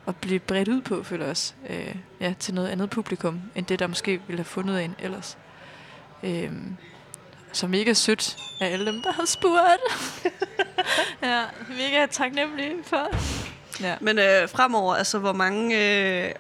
[0.07, 1.53] at blive bredt ud på, føler jeg også.
[1.71, 5.39] Øh, ja, til noget andet publikum, end det, der måske ville have fundet en ellers.
[6.23, 6.53] Øh,
[7.53, 9.83] så mega sødt af alle dem, der har spurgt.
[11.23, 13.09] ja, mega taknemmelig for.
[13.81, 13.97] Ja.
[14.01, 15.77] Men øh, fremover, altså hvor mange
[16.25, 16.33] øh,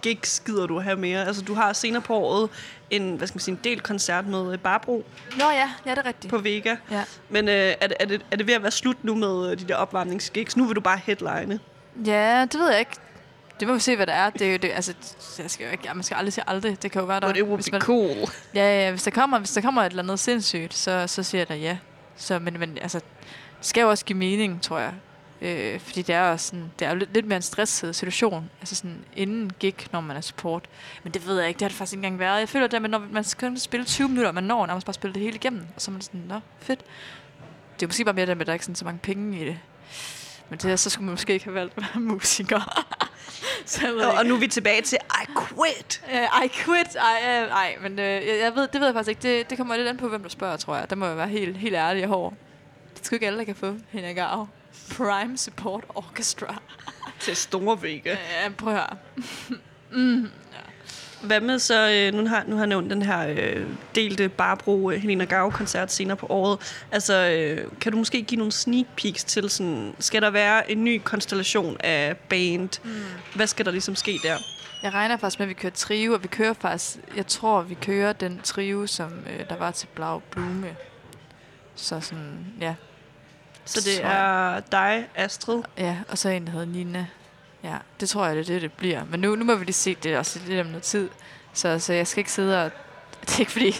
[0.00, 1.26] opvarmningsgigs gider du have mere?
[1.26, 2.50] Altså du har senere på året
[2.90, 5.04] en, hvad skal man sige, en del koncert med øh, Barbro
[5.38, 6.30] Nå ja, ja, det er rigtigt.
[6.30, 6.76] på Vega.
[6.90, 7.04] Ja.
[7.28, 9.58] Men øh, er, det, er, det, er det ved at være slut nu med øh,
[9.58, 10.56] de der opvarmningsgigs?
[10.56, 11.60] Nu vil du bare headline.
[12.06, 12.96] ja, det ved jeg ikke.
[13.60, 14.30] det må vi se, hvad det er.
[14.30, 14.94] Det er jo det, altså,
[15.38, 16.82] jeg skal jo ikke, man skal aldrig sige aldrig.
[16.82, 17.26] Det kan jo være, der...
[17.26, 18.30] But it would be man, cool.
[18.54, 21.40] Ja, ja, hvis der kommer, hvis der kommer et eller andet sindssygt, så, så siger
[21.40, 21.78] jeg da ja.
[22.16, 22.98] Så, men, men altså,
[23.58, 24.92] det skal jo også give mening, tror jeg.
[25.42, 28.50] Øh, fordi det er jo sådan, det er jo lidt, lidt mere en stresset situation,
[28.60, 30.68] altså sådan inden gig, når man er support.
[31.02, 32.40] Men det ved jeg ikke, det har det faktisk ikke engang været.
[32.40, 35.14] Jeg føler det, at når man skal spille 20 minutter, man når nærmest bare spille
[35.14, 36.80] det hele igennem, og så er man sådan, nå, fedt.
[37.74, 39.40] Det er måske bare mere det med, at der er ikke sådan så mange penge
[39.40, 39.58] i det.
[40.50, 42.84] Men det, så skulle man måske ikke have valgt at være musiker.
[43.66, 46.02] så jeg ved Og, og nu er vi tilbage til I quit.
[46.06, 46.96] Uh, I quit.
[46.96, 49.38] Ej, uh, ej men uh, jeg, jeg ved, det ved jeg faktisk ikke.
[49.38, 50.90] Det, det kommer lidt an på, hvem du spørger, tror jeg.
[50.90, 52.34] Der må jeg være helt, helt ærlig og hård.
[52.94, 54.48] Det er sgu ikke alle, der kan få Henrik Gav.
[54.96, 56.62] Prime Support Orchestra.
[57.20, 58.10] Til store vægge.
[58.10, 60.28] Ja, prøv at høre.
[61.22, 64.90] Hvad med så, øh, nu har nu har jeg nævnt den her øh, delte Barbro
[64.90, 66.84] øh, Helena Gau koncert senere på året.
[66.92, 70.84] Altså, øh, kan du måske give nogle sneak peeks til sådan, skal der være en
[70.84, 72.84] ny konstellation af band?
[72.84, 72.90] Mm.
[73.34, 74.36] Hvad skal der ligesom ske der?
[74.82, 77.74] Jeg regner faktisk med, at vi kører trio, og vi kører faktisk, jeg tror, vi
[77.74, 80.76] kører den trio, som øh, der var til Blau Blume.
[81.74, 82.74] Så sådan, ja.
[83.64, 85.62] Så det Så- er dig, Astrid.
[85.78, 87.06] Ja, og så en, der hedder Nina.
[87.64, 89.04] Ja, det tror jeg, det er det, det bliver.
[89.04, 91.08] Men nu, nu må vi lige se det også lidt om noget tid.
[91.52, 92.70] Så, så jeg skal ikke sidde og...
[93.20, 93.70] Det er ikke fordi...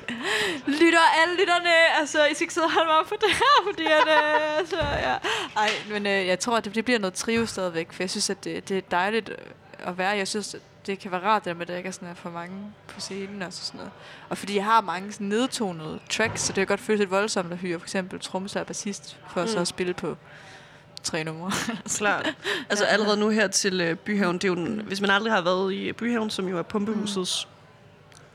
[0.67, 1.99] Lytter alle lytterne!
[2.01, 4.09] Altså, I skal ikke sidde og holde mig op for det her, fordi at...
[4.09, 5.17] Øh, altså, ja.
[5.57, 8.31] Ej, men øh, jeg tror, at det, det bliver noget trio stadigvæk, for jeg synes,
[8.31, 9.31] at det, det er dejligt
[9.79, 10.11] at være.
[10.11, 12.09] Jeg synes, at det kan være rart, det der med, at der ikke er sådan,
[12.09, 12.57] er for mange
[12.89, 13.93] på scenen og sådan noget.
[14.29, 17.53] Og fordi jeg har mange sådan nedtonede tracks, så det kan godt føles lidt voldsomt
[17.53, 19.47] at hyre for eksempel trommeslager og bassist, for mm.
[19.49, 19.61] så Mm.
[19.63, 20.17] at spille på
[21.03, 21.53] tre numre.
[21.99, 22.35] Klart.
[22.71, 25.41] Altså allerede nu her til øh, Byhaven, det er jo en, hvis man aldrig har
[25.43, 27.49] været i Byhaven, som jo er pumpehusets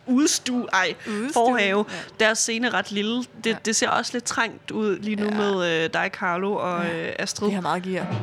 [0.08, 0.96] udstue, ej,
[1.34, 1.96] forhave, Ja.
[2.26, 3.18] deres scene er ret lille.
[3.44, 3.56] Det, Ja.
[3.66, 5.32] det ser også lidt trængt ud lige nu Ja.
[5.38, 7.08] med øh, dig, Carlo og Ja.
[7.10, 7.46] øh, Astrid.
[7.48, 8.16] Det har meget gear.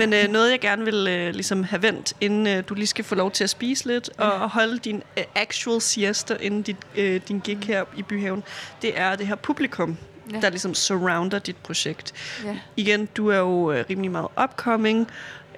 [0.00, 3.04] Men øh, noget, jeg gerne vil øh, ligesom have vendt, inden øh, du lige skal
[3.04, 6.76] få lov til at spise lidt, og, og holde din øh, actual siesta inden dit,
[6.96, 8.42] øh, din gig her i Byhaven,
[8.82, 9.96] det er det her publikum,
[10.30, 10.34] Ja.
[10.36, 10.40] ja.
[10.40, 12.12] der ligesom surrounder dit projekt.
[12.44, 12.58] Ja.
[12.76, 15.00] Igen, du er jo øh, rimelig meget upcoming,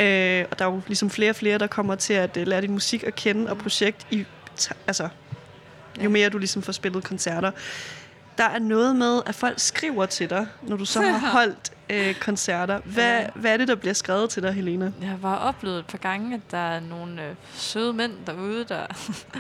[0.00, 2.60] øh, og der er jo ligesom flere og flere, der kommer til at øh, lære
[2.60, 4.24] din musik at kende og projekt i,
[4.86, 5.08] altså,
[5.98, 6.04] Ja.
[6.04, 7.50] jo mere du ligesom får spillet koncerter.
[8.38, 12.14] Der er noget med, at folk skriver til dig, når du så har holdt øh,
[12.14, 12.80] koncerter.
[12.84, 13.26] Hvad, Ja.
[13.34, 14.92] hvad er det, der bliver skrevet til dig, Helena?
[15.00, 18.86] Jeg har oplevet et par gange, at der er nogle øh, søde mænd derude, der,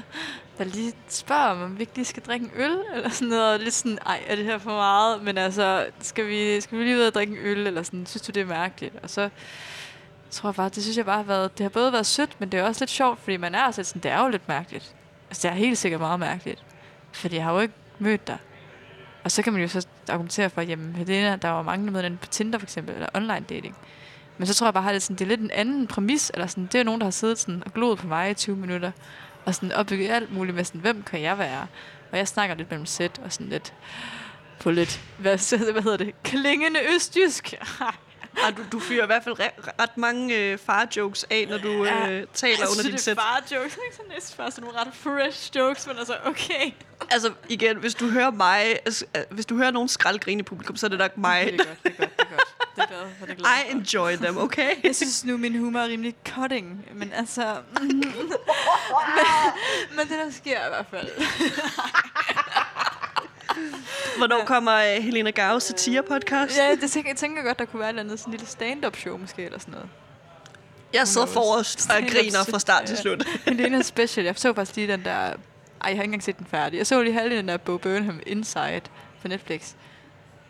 [0.58, 3.52] der lige spørger, om vi ikke lige skal drikke en øl, eller sådan noget.
[3.54, 5.22] Og lidt sådan, ej, er det her for meget?
[5.22, 8.22] Men altså, skal vi, skal vi lige ud og drikke en øl, eller sådan, synes
[8.22, 8.94] du, det er mærkeligt?
[9.02, 9.28] Og så
[10.30, 12.48] tror jeg bare, det synes jeg bare har været, det har både været sødt, men
[12.52, 14.48] det er også lidt sjovt, fordi man er også lidt sådan, det er jo lidt
[14.48, 14.94] mærkeligt.
[15.30, 16.62] Altså, det er helt sikkert meget mærkeligt.
[17.12, 18.38] Fordi jeg har jo ikke mødt dig.
[19.24, 22.08] Og så kan man jo så argumentere for, jamen, Helena, der var mange, der mødte
[22.08, 23.76] den på Tinder for eksempel, eller online dating.
[24.38, 26.30] Men så tror jeg bare, at det, er sådan, det er lidt en anden præmis,
[26.34, 28.34] eller sådan, det er jo nogen, der har siddet sådan, og gloet på mig i
[28.34, 28.92] 20 minutter,
[29.44, 31.66] og sådan opbygget alt muligt med sådan, hvem kan jeg være?
[32.12, 33.74] Og jeg snakker lidt mellem sæt, og sådan lidt
[34.60, 37.54] på lidt, hvad, hvad hedder det, klingende østjysk.
[38.44, 41.84] Ah, du, du fyrer i hvert fald re- ret mange øh, far-jokes af, når du
[41.84, 42.10] Ja.
[42.10, 43.16] øh, taler under dit det sæt.
[43.16, 43.96] er bare jokes, ikke?
[43.96, 46.72] Sådan, det er bare sådan nogle ret fresh jokes, men altså, okay.
[47.10, 50.76] Altså igen, hvis du hører mig, altså, øh, hvis du hører nogen skraldgrine i publikum,
[50.76, 51.44] så er det nok mig.
[51.52, 52.48] Det er godt, det er godt, det er godt.
[52.76, 52.86] Det er
[53.18, 54.70] for, det er glad I enjoy them, okay?
[54.84, 57.56] Jeg synes nu, min humor er rimelig cutting, men altså...
[57.80, 58.04] men,
[59.96, 61.08] men det, der sker i hvert fald.
[64.16, 66.58] Hvornår kommer øh, Helena Gau satire-podcast?
[66.58, 68.50] Ja, det tænker, jeg tænker godt, der kunne være et eller andet sådan en lille
[68.50, 69.88] stand-up show måske, eller sådan noget.
[70.92, 73.26] Jeg sidder forrest og griner fra start til slut.
[73.46, 74.26] Men det er en special.
[74.26, 75.10] Jeg så faktisk lige den der...
[75.10, 75.34] Ej,
[75.80, 76.78] jeg har ikke engang set den færdig.
[76.78, 78.82] Jeg så lige halvdelen af Bo Burnham Inside
[79.22, 79.72] på Netflix.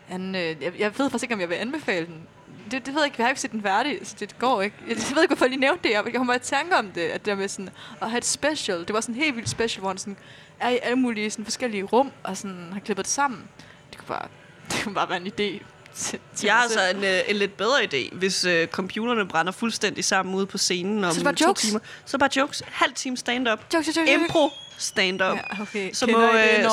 [0.07, 2.27] Han, øh, jeg, jeg ved faktisk ikke, om jeg vil anbefale den.
[2.71, 3.15] Det, det ved jeg ikke.
[3.17, 4.75] Jeg har ikke set den færdig, så det går ikke.
[4.87, 5.93] Jeg, jeg ved ikke, hvorfor jeg lige nævnte det.
[5.93, 7.01] Jeg, jeg kommer bare i tanke om det.
[7.01, 7.69] At det der med sådan,
[8.01, 8.79] at have et special.
[8.79, 10.17] Det var sådan en helt vildt special, hvor han sådan,
[10.59, 13.43] er i alle mulige sådan, forskellige rum, og sådan, har klippet det sammen.
[13.89, 14.27] Det kunne bare,
[14.71, 15.63] det kunne bare være en idé.
[15.95, 19.51] Til, til Jeg har altså en, øh, en lidt bedre idé, hvis øh, computerne brænder
[19.51, 21.61] fuldstændig sammen ude på scenen om Så bare to jokes?
[21.61, 21.79] timer.
[22.05, 22.63] Så bare jokes.
[22.67, 23.59] Halv time stand-up.
[23.73, 24.11] Jokes, jokes, jokes.
[24.11, 25.37] Impro stand-up.
[25.37, 25.91] Ja, okay.
[25.93, 26.65] Så må, øh.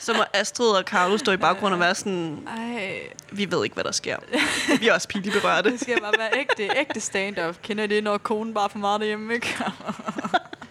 [0.00, 2.98] Så må Astrid og Carlo stå i baggrunden og være sådan, Ej,
[3.32, 4.16] vi ved ikke, hvad der sker.
[4.80, 5.70] Vi er også pinligt berørte.
[5.70, 7.56] det skal bare være ægte, ægte stand-up.
[7.62, 9.56] Kender det, når konen bare for meget derhjemme, ikke?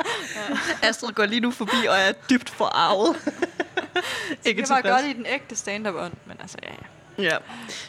[0.89, 3.15] Astrid går lige nu forbi og er dybt forarvet.
[4.45, 7.23] ikke Det var godt i den ægte stand-up ånd, men altså, ja, ja.
[7.23, 7.37] Ja.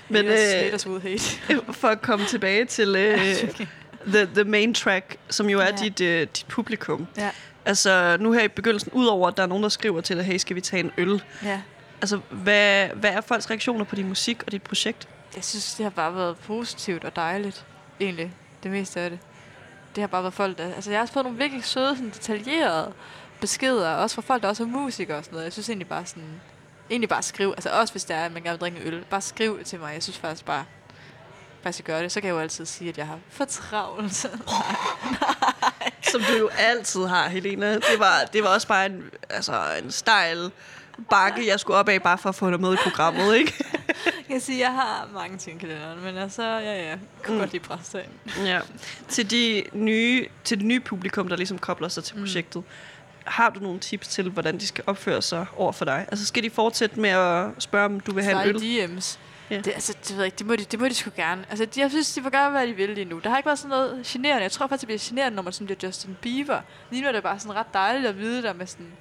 [0.08, 1.72] Men øh, hate.
[1.72, 3.18] for at komme tilbage til øh,
[4.06, 5.70] the, the main track, som jo er Ja.
[5.70, 7.06] dit, øh, dit publikum.
[7.16, 7.30] Ja,
[7.64, 10.36] Altså nu her i begyndelsen, udover at der er nogen, der skriver til dig, hey,
[10.36, 11.22] skal vi tage en øl?
[11.44, 11.60] ja.
[12.00, 15.08] Altså, hvad, hvad er folks reaktioner på din musik og dit projekt?
[15.36, 17.64] Jeg synes, det har bare været positivt og dejligt,
[18.00, 18.32] egentlig.
[18.62, 19.18] Det meste af det.
[19.94, 20.74] Det har bare været folk, der...
[20.74, 22.92] Altså, jeg har også fået nogle virkelig søde, sådan detaljerede
[23.40, 25.44] beskeder, også fra folk, der også er musikere og sådan noget.
[25.44, 26.40] Jeg synes egentlig bare sådan...
[26.90, 27.50] Egentlig bare skriv.
[27.56, 29.04] Altså også hvis det er, at man gerne vil drikke en øl.
[29.10, 29.94] Bare skriv til mig.
[29.94, 30.64] Jeg synes faktisk bare...
[31.62, 32.12] Faktisk gør det.
[32.12, 34.16] Så kan jeg jo altid sige, at jeg har for travlt.
[36.12, 37.74] Som du jo altid har, Helena.
[37.74, 40.50] Det var, det var også bare en, altså, en style
[41.10, 43.54] bakke, jeg skulle op af, bare for at få dig med i programmet, ikke?
[44.16, 47.40] jeg kan sige, jeg har mange ting i kalenderen, men altså, ja, ja, kunne mm.
[47.40, 48.46] godt lige presse ind.
[48.46, 48.60] Ja.
[49.08, 52.22] Til, de nye, til det nye publikum, der ligesom kobler sig til Mm.
[52.22, 52.62] projektet,
[53.24, 56.06] har du nogle tips til, hvordan de skal opføre sig over for dig?
[56.08, 58.56] Altså, skal de fortsætte med at spørge, om du vil have en øl?
[58.56, 59.18] DM's.
[59.50, 59.56] Ja.
[59.56, 61.44] Det, altså, det, ved jeg ikke, det, må de, det må de sgu gerne.
[61.50, 63.18] Altså, de, jeg synes, de får gøre, hvad de vil lige nu.
[63.18, 64.42] Der har ikke været sådan noget generende.
[64.42, 66.60] Jeg tror faktisk, det bliver generende, når man sådan bliver Justin Bieber.
[66.90, 68.92] Lige nu er det bare sådan ret dejligt at vide der med sådan...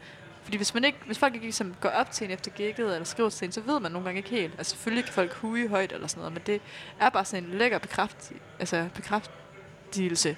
[0.47, 3.03] Fordi hvis, man ikke, hvis folk ikke ligesom går op til en efter gigget eller
[3.03, 4.53] skriver til en, så ved man nogle gange ikke helt.
[4.57, 6.61] Altså selvfølgelig kan folk huge højt eller sådan noget, men det
[6.99, 10.37] er bare sådan en lækker bekræft, altså bekræftelse,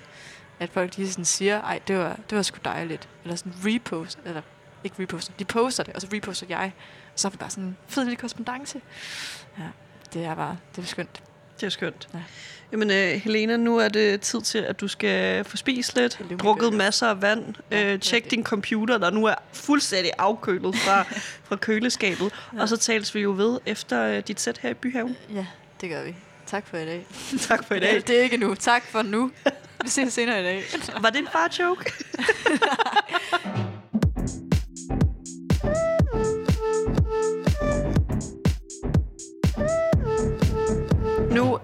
[0.60, 3.10] at folk lige sådan siger, ej, det var, det var sgu dejligt.
[3.24, 4.41] Eller sådan repost, eller
[4.84, 6.72] ikke reposter, de poster det, og så reposter jeg.
[7.13, 8.82] Og så er det bare sådan en fed lille korrespondance.
[9.58, 9.67] Ja,
[10.13, 11.24] det er bare, det er skønt.
[11.60, 12.08] Det er skønt.
[12.13, 12.19] Ja.
[12.72, 16.74] Jamen, øh, Helena, nu er det tid til, at du skal få spist lidt, drukket
[16.74, 21.04] masser af vand, Ja, øh, tjek din computer, der nu er fuldstændig afkølet fra,
[21.48, 22.32] fra køleskabet.
[22.56, 22.62] Ja.
[22.62, 25.17] Og så tales vi jo ved efter øh, dit sæt her i Byhaven.
[25.34, 25.45] Ja,
[25.82, 26.15] det gør vi.
[26.48, 27.06] Tak for i dag.
[27.48, 28.04] tak for i dag.
[28.08, 28.56] Det er ikke nu.
[28.56, 29.32] Tak for nu.
[29.84, 30.63] Vi ses senere i dag.
[31.02, 31.93] Var det en far joke?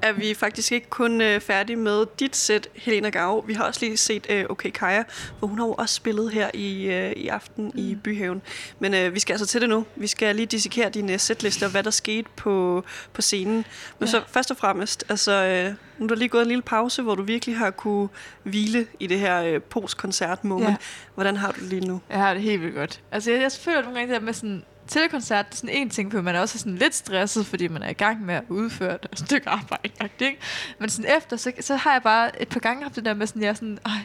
[0.06, 3.42] er vi faktisk ikke kun øh, færdige med dit sæt, Helena Gau.
[3.42, 5.04] Vi har også lige set øh, OK Kaja,
[5.40, 7.80] for hun har jo også spillet her i, øh, i aften mm.
[7.80, 8.42] i Byhaven.
[8.80, 9.86] Men øh, vi skal altså til det nu.
[9.96, 13.56] Vi skal lige dissekere din øh, sætliste og hvad der skete på, på scenen.
[13.56, 13.66] Men.
[14.02, 14.06] Ja.
[14.06, 17.16] så først og fremmest, altså, øh, nu er der lige gået en lille pause, hvor
[17.16, 18.10] du virkelig har kunne
[18.44, 20.70] hvile i det her øh, post-koncert-moment.
[20.70, 20.76] Ja.
[21.14, 22.02] Hvordan har du det lige nu?
[22.10, 23.02] Jeg har det helt vildt godt.
[23.12, 24.64] Altså, jeg, jeg føler nogle gange det der med sådan...
[24.88, 27.68] Til koncert, det er sådan en ting på, man er også sådan lidt stresset, fordi
[27.68, 30.10] man er i gang med at udføre et stykke arbejde.
[30.20, 30.38] Ikke?
[30.80, 33.28] Men sådan efter, så, så har jeg bare et par gange haft det der med
[33.28, 34.00] sådan, jeg er sådan, ej,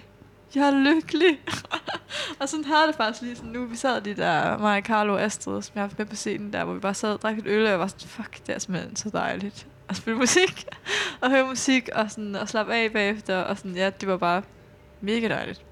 [0.54, 1.40] jeg er lykkelig.
[2.40, 3.64] og sådan havde det faktisk lige sådan nu.
[3.64, 6.52] Vi sad de der, mig, Carlo og Astrid, som jeg har haft med på scenen
[6.52, 8.54] der, hvor vi bare sad og drak et øl, og jeg var sådan, fuck, det
[8.54, 10.66] er simpelthen så dejligt at spille musik.
[11.20, 14.42] og høre musik, og, sådan, og slappe af bagefter, og sådan, ja, det var bare
[15.00, 15.64] mega dejligt.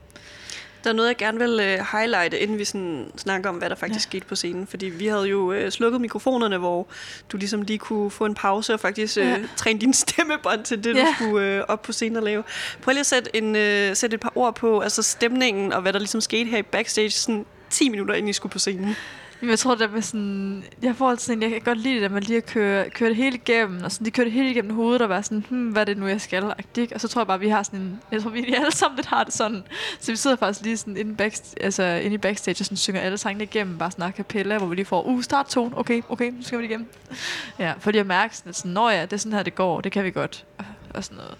[0.88, 3.77] Der er noget, jeg gerne vil øh, highlighte, inden vi sådan snakker om, hvad der
[3.77, 4.11] faktisk ja.
[4.11, 4.66] skete på scenen.
[4.66, 6.87] Fordi vi havde jo øh, slukket mikrofonerne, hvor
[7.33, 9.38] du ligesom lige kunne få en pause og faktisk øh, Ja.
[9.57, 11.07] træne din stemmebånd til det, du Ja.
[11.14, 12.42] skulle øh, op på scenen og lave.
[12.83, 15.92] Prøv lige at sætte, en, øh, sætte et par ord på altså stemningen og hvad
[15.92, 18.96] der ligesom skete her i backstage, sådan 10 minutter inden I skulle på scenen.
[19.40, 20.64] Men jeg tror, det med sådan...
[20.83, 23.09] Jeg får altid sådan, jeg kan godt lide det, at man lige at køre, køre
[23.09, 25.68] det hele igennem, og sådan, de kører det hele igennem hovedet, og være sådan, hmm,
[25.68, 26.44] hvad er det nu, jeg skal?
[26.94, 28.01] Og så tror jeg bare, vi har sådan en...
[28.12, 29.62] Jeg tror, vi alle sammen lidt har det sådan.
[30.01, 33.01] Så vi sidder faktisk lige sådan inde, back, altså, inde i backstage og sådan, synger
[33.01, 36.03] alle sangene igennem, bare sådan a cappella, hvor vi lige får, uh, start tone, okay,
[36.09, 36.88] okay, nu skal vi det igennem.
[37.59, 39.55] Ja, for lige at mærke sådan, at sådan, Nå ja, det er sådan her, det
[39.55, 40.44] går, det kan vi godt.
[40.94, 41.35] Og sådan noget.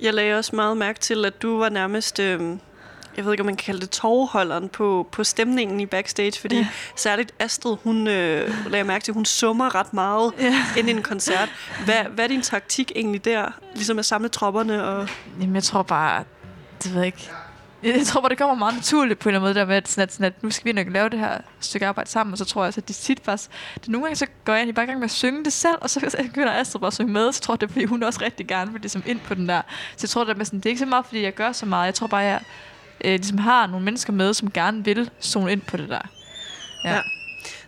[0.00, 2.20] Jeg lagde også meget mærke til, at du var nærmest...
[2.20, 2.56] Øh,
[3.16, 6.56] jeg ved ikke, om man kan kalde det tovholderen på, på stemningen i backstage, fordi
[6.56, 6.68] ja.
[6.96, 10.64] Særligt Astrid, hun øh, lagde mærke til, hun summer ret meget Ja.
[10.76, 11.48] inden en koncert.
[11.84, 13.48] Hvad, hvad er din taktik egentlig der?
[13.74, 15.08] Ligesom at samle tropperne og...
[15.40, 16.24] Jamen, jeg tror bare,
[16.82, 17.30] det ved jeg ikke.
[17.82, 19.88] Jeg tror bare, det kommer meget naturligt på en eller anden måde, der med, at,
[19.88, 22.38] sådan at, sådan at nu skal vi nok lave det her stykke arbejde sammen, og
[22.38, 24.74] så tror jeg også, at de tit faktisk, det nogle gange så går jeg egentlig
[24.74, 26.94] bare i gang med at synge det selv, og så så begynder Astrid bare at
[26.94, 29.20] synge med, så tror jeg, det er, fordi hun også rigtig gerne vil ligesom ind
[29.20, 29.62] på den der.
[29.96, 31.52] Så jeg tror, det er, med sådan, det er ikke så meget, fordi jeg gør
[31.52, 31.86] så meget.
[31.86, 32.40] Jeg tror bare, jeg
[33.06, 36.08] øh, ligesom har nogle mennesker med, som gerne vil zone ind på det der.
[36.84, 36.94] Ja.
[36.94, 37.00] Ja.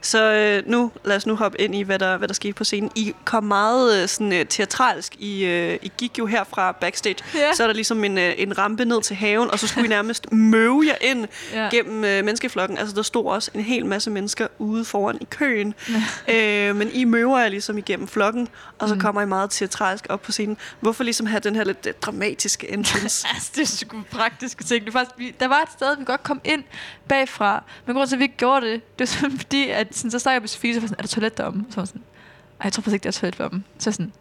[0.01, 2.65] Så øh, nu, lad os nu hoppe ind i, hvad der, hvad der skete på
[2.65, 2.91] scenen.
[2.95, 5.15] I kom meget øh, sådan, øh, teatralsk.
[5.19, 7.17] I, øh, I gik jo her fra backstage.
[7.35, 7.55] Ja.
[7.55, 9.89] Så er der ligesom en, øh, en rampe ned til haven, og så skulle I
[9.89, 11.69] nærmest møve jer ind Ja.
[11.73, 12.79] gennem øh, menneskeflokken.
[12.79, 15.75] Altså, der stod også en hel masse mennesker ude foran i køen.
[16.35, 19.01] øh, men I møver jer ligesom igennem flokken, og så Mm.
[19.01, 20.57] kommer I meget teatralsk op på scenen.
[20.81, 23.27] Hvorfor ligesom have den her lidt øh, dramatiske entrance?
[23.35, 24.81] Altså, det er sgu praktiske ting.
[24.85, 26.65] Det er faktisk, vi, der var et sted, vi godt kom ind
[27.09, 27.63] bagfra.
[27.87, 30.19] Men grund til, at vi ikke gjorde det, det var simpelthen fordi, at sådan, så
[30.19, 31.65] snakkede jeg med Sofie, så var sådan, er der toilet deromme?
[31.71, 32.03] Så var sådan,
[32.61, 33.65] Ej, jeg tror faktisk ikke, der er toilet deromme.
[33.79, 34.13] Så sådan,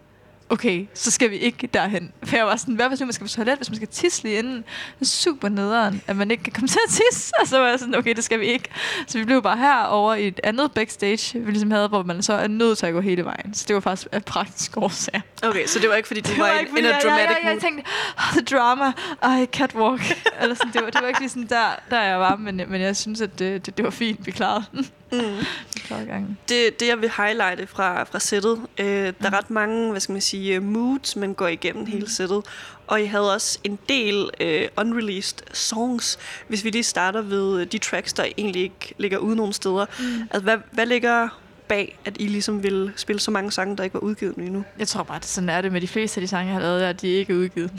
[0.50, 2.12] okay, så skal vi ikke derhen.
[2.24, 4.38] For jeg var sådan, hvad hvis man skal på toilet, hvis man skal tisse lige
[4.40, 4.56] inden?
[5.00, 7.34] Det er super nederen, at man ikke kan komme til at tisse.
[7.42, 8.70] Og så var jeg sådan, okay, det skal vi ikke.
[9.08, 12.34] Så vi blev bare herover i et andet backstage, vi ligesom havde, hvor man så
[12.34, 13.54] er nødt til at gå hele vejen.
[13.54, 15.22] Så det var faktisk af praktisk årsager.
[15.44, 17.30] Okay, så det var ikke, fordi du Det var, var ikke, en, a jeg, dramatic
[17.30, 17.84] jeg, jeg, jeg tænkte,
[18.18, 18.92] oh, the drama,
[19.24, 20.02] ej, catwalk.
[20.42, 22.82] Eller sådan, det, var, det var ikke lige sådan der, der jeg var, men, men
[22.82, 24.88] jeg synes, at det, det, det var fint, vi klarede den.
[25.12, 25.46] Mm.
[25.90, 26.38] gangen.
[26.50, 30.14] det, det, jeg vil highlighte fra, fra sættet, øh, der er ret mange, hvad skal
[30.14, 31.92] man sige, øh, moods, man går igennem mm.
[31.92, 32.44] hele sættet.
[32.88, 37.68] Og I havde også en del øh, unreleased songs, hvis vi lige starter ved øh,
[37.72, 39.86] de tracks, der egentlig ikke ligger ude nogen steder.
[40.00, 40.22] Mm.
[40.22, 41.30] Altså, hvad, hvad ligger
[41.68, 44.64] bag, at I ligesom ville spille så mange sange, der ikke var udgivet endnu?
[44.80, 46.62] Jeg tror bare, at sådan er det med de fleste af de sange, jeg har
[46.62, 47.72] lavet, at de ikke er udgivet.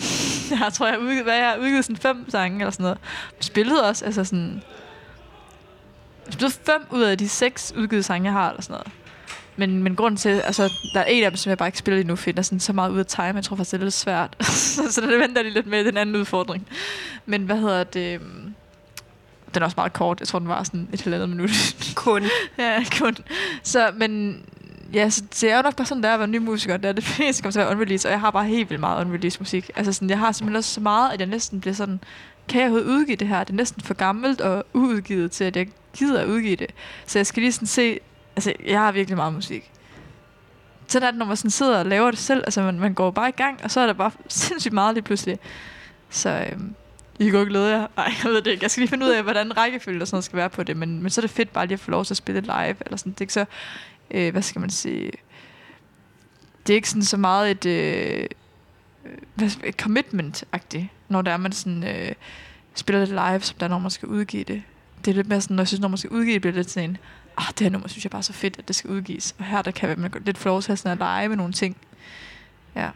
[0.64, 2.98] jeg tror, jeg har udgivet, hvad, jeg har udgivet sådan fem sange eller sådan noget.
[3.40, 4.62] Spillet også, altså sådan...
[6.28, 8.92] Jeg spillede fem ud af de seks udgivet sange, jeg har, eller sådan noget.
[9.56, 12.00] Men, men grunden til, altså, der er en af dem, som jeg bare ikke spiller
[12.00, 13.24] endnu, finder sådan så meget ud af time.
[13.24, 14.36] Jeg tror faktisk, det er lidt svært.
[14.40, 16.66] så, så det venter de lidt med den anden udfordring.
[17.26, 18.14] Men hvad hedder det?
[18.14, 18.54] øhm,
[19.54, 20.20] Den er også meget kort.
[20.20, 21.50] Jeg tror, den var sådan et halvandet minut.
[21.94, 22.24] Kun.
[22.58, 23.16] ja, kun.
[23.62, 24.42] Så, men
[24.92, 26.76] ja, så det er jo nok bare sådan, der at være ny musiker.
[26.76, 28.80] Det er det fleste kommer til at være unreleased, og jeg har bare helt vildt
[28.80, 29.70] meget unreleased musik.
[29.76, 32.00] Altså sådan, jeg har simpelthen også så meget, at jeg næsten bliver sådan,
[32.48, 33.44] kan jeg overhovedet udgive det her?
[33.44, 36.74] Det er næsten for gammelt og uudgivet til, at jeg gider at udgive det.
[37.06, 37.98] Så jeg skal lige sådan se,
[38.36, 39.70] altså jeg har virkelig meget musik.
[40.86, 42.42] Sådan er det, når man sådan sidder og laver det selv.
[42.46, 45.04] Altså man, man går bare i gang, og så er der bare sindssygt meget lige
[45.04, 45.38] pludselig.
[46.10, 46.74] Så øhm,
[47.18, 47.86] I kan godt glæde jer.
[47.96, 48.62] Ej, jeg ved det ikke.
[48.62, 50.76] Jeg skal lige finde ud af, hvordan rækkefølge og sådan noget skal være på det.
[50.76, 52.76] Men, men så er det fedt bare lige at få lov til at spille live.
[52.80, 53.12] Eller sådan.
[53.12, 53.44] Det er ikke så,
[54.10, 55.12] øh, hvad skal man sige...
[56.66, 58.26] Det er ikke sådan så meget et, øh,
[59.64, 62.12] et commitment-agtigt, når der er, man sådan, øh,
[62.74, 64.62] spiller det live, som der når man skal udgive det.
[65.04, 66.70] Det er lidt mere sådan, når jeg synes, når man skal udgive det, bliver lidt
[66.70, 66.96] sådan en,
[67.36, 69.34] ah, det her nummer synes jeg bare er så fedt, at det skal udgives.
[69.38, 71.52] Og her der kan man lidt få lov til at, sådan at lege med nogle
[71.52, 71.76] ting.
[72.76, 72.88] Ja.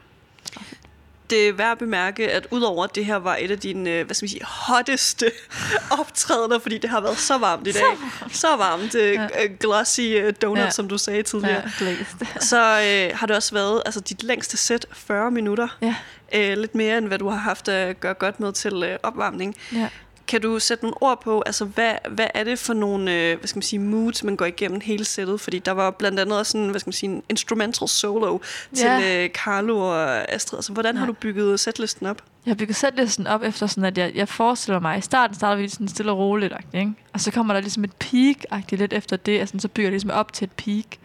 [1.31, 4.07] Det er værd at bemærke, at udover at det her var et af dine, øh,
[4.07, 5.27] hvad skal man sige, hotteste
[6.01, 7.83] optrædener, fordi det har været så varmt i dag.
[8.31, 8.95] Så varmt.
[8.95, 9.23] Øh, Ja.
[9.23, 9.29] ja.
[9.61, 10.71] glossy øh, donut, Ja.
[10.71, 11.63] som du sagde tidligere.
[11.81, 11.97] Ja.
[12.41, 15.69] Så øh, har det også været altså, dit længste sæt, 40 minutter.
[15.83, 15.95] Ja.
[16.35, 19.57] Øh, lidt mere, end hvad du har haft at gøre godt med til øh, opvarmning.
[19.73, 19.89] ja.
[20.33, 23.49] Kan du sætte nogle ord på, altså hvad, hvad er det for nogle, øh, hvad
[23.49, 25.41] skal man sige, moods, man går igennem hele sættet?
[25.41, 28.39] Fordi der var blandt andet også en, hvad skal man sige, en instrumental solo
[28.75, 29.25] til Ja.
[29.25, 30.59] øh, Carlo og Astrid.
[30.59, 31.09] Altså, hvordan har Ja.
[31.09, 32.23] du bygget setlisten op?
[32.47, 35.63] Jeg har bygget sætlisten op efter sådan, at jeg, jeg forestiller mig, i starten starter
[35.63, 36.93] vi sådan stille og roligt, ikke?
[37.13, 40.11] og så kommer der ligesom et peak lidt efter det, altså så bygger jeg ligesom
[40.11, 40.99] op til et peak,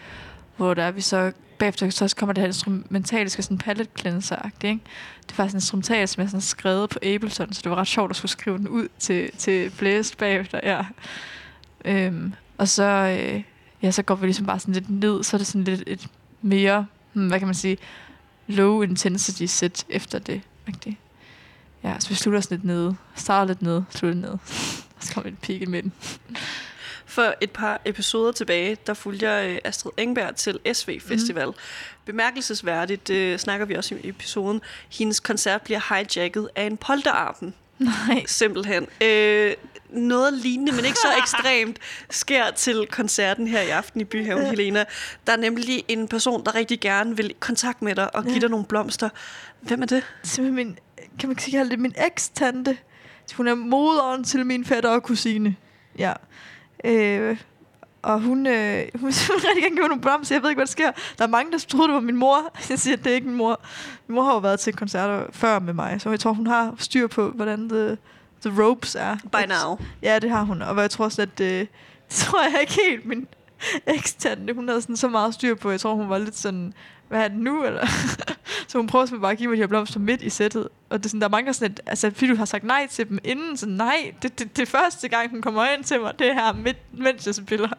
[0.57, 4.83] hvor der er vi så bagefter så kommer det her instrumentaliske sådan palette cleanser ikke?
[5.21, 7.87] Det er faktisk en instrumental, som jeg sådan skrevet på Ableton, så det var ret
[7.87, 10.85] sjovt at skulle skrive den ud til, til Blæst bagefter, ja.
[11.85, 13.43] Øhm, og så, øh,
[13.81, 16.07] ja, så går vi ligesom bare sådan lidt ned, så er det sådan lidt et
[16.41, 17.77] mere, hmm, hvad kan man sige,
[18.47, 20.95] low intensity set efter det, rigtigt.
[21.83, 22.95] Ja, så vi slutter sådan lidt nede.
[23.15, 24.31] Starter lidt nede, slutter ned.
[24.97, 25.93] Og så kommer et peak i midten.
[27.07, 31.47] For et par episoder tilbage, der fulgte jeg øh, Astrid Engberg til SV Festival.
[31.47, 31.53] Mm.
[32.05, 34.61] Bemærkelsesværdigt øh, snakker vi også i episoden.
[34.91, 37.53] Hendes koncert bliver hijacket af en polterarten.
[37.79, 38.23] Nej.
[38.25, 38.87] Simpelthen.
[39.03, 39.53] Øh,
[39.89, 41.77] noget lignende, men ikke så ekstremt,
[42.09, 44.49] sker til koncerten her i aften i Byhaven, ja.
[44.49, 44.85] Helena.
[45.27, 48.39] Der er nemlig en person, der rigtig gerne vil kontakt med dig og give Ja.
[48.39, 49.09] dig nogle blomster.
[49.61, 50.03] Hvem er det?
[50.23, 50.77] Simpelthen min,
[51.19, 52.77] kan man sige, kalde det min eks-tante.
[53.33, 55.55] Hun er moderen til min fætter og kusine.
[55.99, 56.13] Ja.
[56.85, 57.37] Øh,
[58.01, 60.35] og hun, øh, hun simpelthen rigtig gerne give nogle blomster.
[60.35, 60.91] Jeg ved ikke, hvad der sker.
[61.17, 62.51] Der er mange, der troede, det var min mor.
[62.69, 63.59] Jeg siger, at det er ikke min mor.
[64.07, 66.75] Min mor har jo været til koncerter før med mig, så jeg tror, hun har
[66.77, 67.97] styr på, hvordan the,
[68.45, 69.15] the ropes er.
[69.15, 69.77] By now.
[70.01, 70.61] Ja, det har hun.
[70.61, 71.69] Og jeg tror også, at øh, det
[72.09, 73.27] tror jeg ikke helt, min
[73.87, 75.71] ekstante, hun havde sådan så meget styr på.
[75.71, 76.73] Jeg tror, hun var lidt sådan,
[77.09, 77.63] hvad er det nu?
[77.63, 77.85] Eller?
[78.67, 80.67] så hun prøver simpelthen bare at give mig de her blomster midt i sættet.
[80.89, 82.63] Og det er sådan, der er mange, der sådan, at, altså, fordi du har sagt
[82.63, 85.83] nej til dem inden, så nej, det, det, det er første gang, hun kommer ind
[85.83, 87.69] til mig, det her, midt, mens jeg spiller.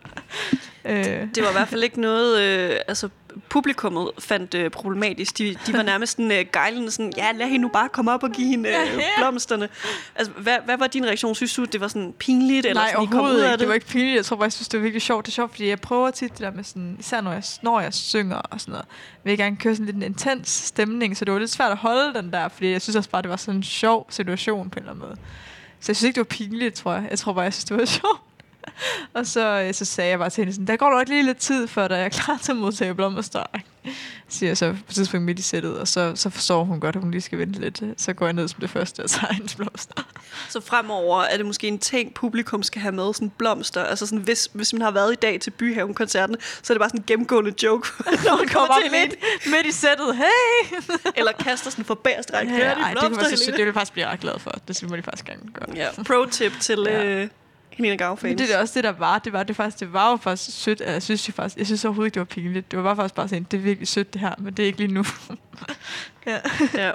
[0.82, 1.28] det, øh.
[1.34, 3.08] Det var i hvert fald ikke noget, øh, altså
[3.48, 5.38] publikummet fandt øh, problematisk.
[5.38, 8.22] De, de var nærmest sådan øh, gejlende, sådan, ja, lad hende nu bare komme op
[8.22, 9.68] og give hende øh, blomsterne.
[10.14, 11.34] Altså, hvad, hvad var din reaktion?
[11.34, 13.52] Synes du, det var sådan pinligt, eller Nej, sådan, kom ud overhovedet af ikke.
[13.52, 13.60] det?
[13.60, 14.16] Det var ikke pinligt.
[14.16, 15.26] Jeg tror bare, jeg synes, det var virkelig sjovt.
[15.26, 17.80] Det er sjovt, fordi jeg prøver tit det der med sådan, især når jeg, når
[17.80, 18.86] jeg synger og sådan noget,
[19.24, 21.78] vil jeg gerne køre sådan lidt en intens stemning, så det var lidt svært at
[21.78, 24.76] holde den der, fordi jeg synes også bare, det var sådan en sjov situation på
[24.78, 25.16] en eller anden måde.
[25.80, 27.06] Så jeg synes ikke, det var pinligt, tror jeg.
[27.10, 28.20] Jeg tror bare, jeg synes, det var sjovt.
[29.14, 31.38] og så, øh, så sagde jeg bare til hende sådan, der går nok lige lidt
[31.38, 33.42] tid, før jeg er klar til at modtage blomster.
[34.28, 36.96] Siger jeg så på et tidspunkt midt i sættet, og så, så forstår hun godt,
[36.96, 37.82] at hun lige skal vente lidt.
[37.96, 40.02] Så går jeg ned som det første og tager hendes blomster.
[40.48, 43.84] Så fremover er det måske en ting, publikum skal have med, sådan blomster.
[43.84, 46.88] Altså sådan, hvis, hvis man har været i dag til Byhaven-koncerten, så er det bare
[46.88, 47.88] sådan en gennemgående joke,
[48.24, 49.14] når man kommer til midt,
[49.46, 49.66] midt.
[49.66, 50.16] i sættet.
[50.16, 50.76] Hey!
[51.16, 52.52] Eller kaster sådan for bagerst række.
[52.52, 54.50] Ja, Ja, ej, de det, man, så, det vil jeg faktisk blive ret glad for.
[54.68, 55.66] Det må de faktisk gerne gøre.
[55.76, 57.04] Ja, pro-tip til Ja.
[57.04, 57.28] øh,
[57.78, 58.40] Helena Gav Men fans.
[58.40, 59.18] det er også det, der var.
[59.18, 60.80] Det var, det faktisk, det var jo faktisk sødt.
[60.80, 62.70] Jeg synes, jeg, faktisk, jeg synes overhovedet ikke, det var pinligt.
[62.70, 64.66] Det var bare faktisk bare sådan, det er virkelig sødt det her, men det er
[64.66, 65.04] ikke lige nu.
[66.26, 66.38] ja.
[66.74, 66.92] Ja.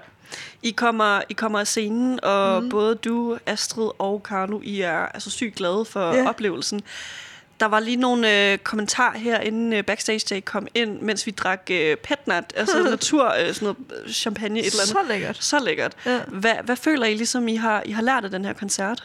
[0.63, 2.69] I kommer, I kommer af scenen, og mm.
[2.69, 6.27] både du, Astrid og Carlo, I er altså sygt glade for yeah.
[6.27, 6.81] oplevelsen.
[7.59, 11.31] Der var lige nogle øh, kommentarer her inden øh, backstage day kom ind, mens vi
[11.31, 14.87] drak øh, petnat, altså natur, øh, sådan noget øh, champagne, et eller andet.
[14.87, 15.43] Så lækkert.
[15.43, 15.93] Så lækkert.
[16.05, 16.19] Ja.
[16.27, 19.03] Hvad, hvad føler I ligesom, I har, I har lært af den her koncert?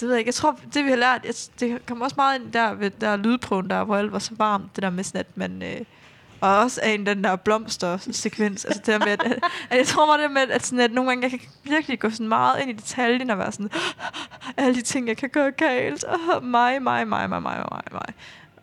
[0.00, 0.28] Det ved jeg ikke.
[0.28, 3.16] Jeg tror, det vi har lært, jeg, det kommer også meget ind der ved der
[3.16, 4.76] lydprøven, der hvor alt var så varmt.
[4.76, 5.62] Det der med sådan, at man...
[5.62, 5.80] Øh,
[6.40, 8.64] og også af en den der blomstersekvens.
[8.64, 9.22] altså det der med, at,
[9.70, 12.10] at, jeg tror mig det med, at, sådan, at nogle gange jeg kan virkelig gå
[12.10, 13.70] sådan meget ind i detaljen og være sådan,
[14.56, 16.04] alle de ting, jeg kan gøre galt.
[16.08, 18.14] Oh, mig, mig, mig, mig, mig, mig, mig.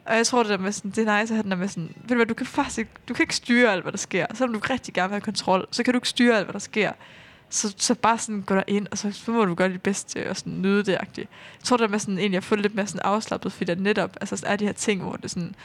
[0.06, 1.68] Og jeg tror det der med sådan, det er nice at have den der med
[1.68, 3.98] sådan, ved du hvad, du kan faktisk ikke, du kan ikke styre alt, hvad der
[3.98, 4.26] sker.
[4.34, 6.60] Selvom du rigtig gerne vil have kontrol, så kan du ikke styre alt, hvad der
[6.60, 6.92] sker.
[7.54, 10.30] Så, så bare sådan gå der ind og så, så må du gøre dit bedste
[10.30, 11.18] og sådan nyde det -agtigt.
[11.18, 14.18] Jeg tror der med sådan egentlig få det lidt mere sådan afslappet, fordi der netop
[14.22, 15.56] altså, er de her ting, hvor det sådan,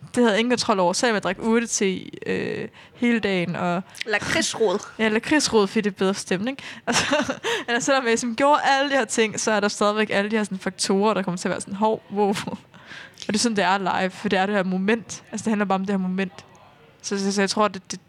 [0.00, 3.82] det havde jeg ingen kontrol over, selvom jeg drak urte til øh, hele dagen, og
[4.06, 4.78] Lakridsråd.
[4.98, 6.58] Ja, krigsråd, fordi det er bedre stemning.
[6.86, 7.34] Altså,
[7.68, 10.36] eller selvom jeg som gjorde alle de her ting, så er der stadigvæk alle de
[10.36, 12.28] her sådan, faktorer, der kommer til at være sådan, hov, wow.
[12.28, 15.22] Og det er sådan, det er live, for det er det her moment.
[15.32, 16.44] Altså, det handler bare om det her moment.
[17.02, 18.00] Så, så, så jeg tror, det, det,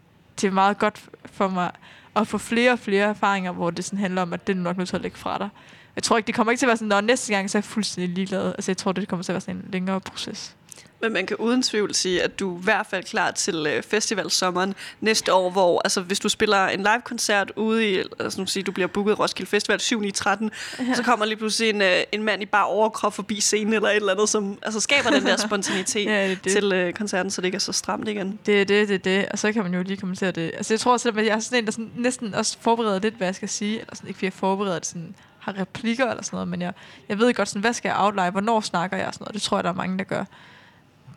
[0.42, 1.70] det er meget godt for mig
[2.16, 4.76] at få flere og flere erfaringer, hvor det sådan handler om, at det er nok
[4.76, 5.48] nødt til at lægge fra dig.
[5.96, 7.60] Jeg tror ikke, det kommer ikke til at være sådan, når næste gang, så er
[7.60, 8.46] jeg fuldstændig ligeglad.
[8.46, 10.56] Altså, jeg tror, det kommer til at være sådan en længere proces.
[11.02, 13.82] Men man kan uden tvivl sige, at du er i hvert fald klar til øh,
[13.82, 18.64] festivalsommeren næste år, hvor altså, hvis du spiller en live-koncert ude i, altså, nu siger,
[18.64, 20.02] du bliver booket Roskilde Festival 7.
[20.02, 20.94] i 13, ja.
[20.94, 23.96] så kommer lige pludselig en, øh, en mand i bare overkrop forbi scenen eller et
[23.96, 26.52] eller andet, som altså, skaber den der spontanitet Ja, det det.
[26.52, 28.38] til øh, koncerten, så det ikke er så stramt igen.
[28.46, 29.28] Det er det, det er det.
[29.28, 30.50] Og så kan man jo lige kommentere det.
[30.54, 33.14] Altså jeg tror også, at jeg er sådan en, der sådan, næsten også forbereder lidt,
[33.14, 33.80] hvad jeg skal sige.
[33.80, 36.72] Eller sådan, ikke fordi jeg forbereder det sådan, har replikker eller sådan noget, men jeg,
[37.08, 39.34] jeg ved godt, sådan, hvad skal jeg outline, hvornår snakker jeg og sådan noget.
[39.34, 40.24] Det tror jeg, der er mange, der gør.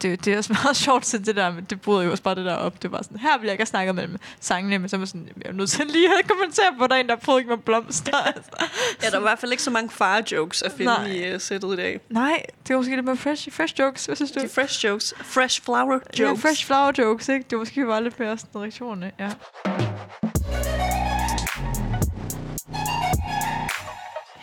[0.02, 2.36] Det, det er også meget sjovt, så det der, men det bryder jo også bare
[2.36, 2.82] det der op.
[2.84, 5.28] Det var sådan, her vil jeg ikke have snakket mellem sangene, men så var sådan,
[5.44, 7.58] jeg er nødt til lige at kommentere på, der er en, der prøvede ikke med
[7.58, 8.18] blomster.
[8.18, 8.52] Altså.
[9.04, 11.08] Ja, der er i hvert fald ikke så mange fire jokes at finde Nej.
[11.08, 12.00] i uh, sættet i dag.
[12.10, 14.40] Nej, det var måske lidt mere fresh, fresh jokes, hvad synes du?
[14.40, 15.14] De fresh jokes.
[15.22, 16.20] Fresh flower jokes.
[16.20, 17.46] Ja, fresh flower jokes, ikke?
[17.50, 19.30] Det var måske bare lidt mere sådan reaktionerne, ja.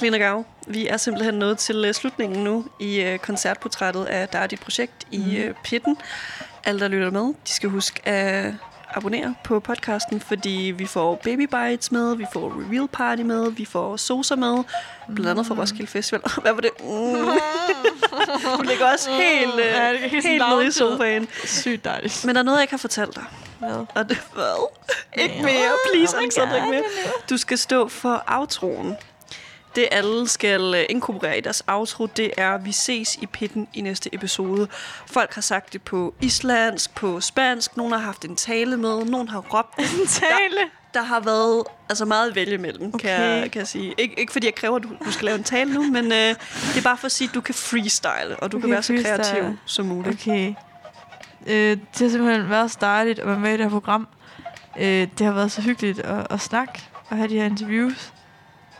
[0.02, 4.38] Lena Gav, vi er simpelthen nået til uh, slutningen nu i uh, koncertportrættet af Der
[4.38, 5.96] er dit projekt i uh, Pitten.
[6.64, 8.54] Alle, der lytter med, de skal huske at
[8.94, 13.64] abonnere på podcasten, fordi vi får Baby Bites med, vi får Reveal Party med, vi
[13.64, 14.64] får Sosa med,
[15.14, 16.20] blandt andet fra Roskilde Festival.
[16.42, 16.70] Hvad var det?
[16.80, 16.86] Mm.
[18.56, 21.28] Hun ligger også helt, Ja, det helt helt, nede i sofaen.
[21.44, 22.24] Sygt dejligt.
[22.24, 23.24] Men der er noget, jeg ikke har fortalt dig.
[23.58, 23.86] Hvad?
[23.94, 24.68] Og det hvad?
[25.16, 25.70] Ikke mere.
[25.92, 26.82] Please, Oh Alexander, ikke mere.
[27.30, 28.96] Du skal stå for outroen.
[29.76, 33.80] Det alle skal øh, inkorporere i deres outro, det er, vi ses i pitten i
[33.80, 34.68] næste episode.
[35.06, 39.28] Folk har sagt det på islandsk, på spansk, nogen har haft en tale med, nogen
[39.28, 39.78] har råbt.
[39.78, 40.60] En tale.
[40.94, 42.98] Der har været altså meget at vælge mellem, okay.
[43.16, 43.94] kan, jeg, kan jeg sige.
[44.00, 46.18] Ik- ikke fordi jeg kræver, at du, du skal lave en tale nu, men øh,
[46.18, 48.82] det er bare for at sige, at du kan freestyle, og du Okay, kan være
[48.82, 49.16] så freestyle.
[49.16, 50.20] kreativ som muligt.
[50.20, 50.54] Okay.
[51.46, 54.08] Øh, det har simpelthen været så dejligt at være med i det her program.
[54.78, 56.72] Øh, det har været så hyggeligt at, at snakke
[57.08, 58.11] og have de her interviews.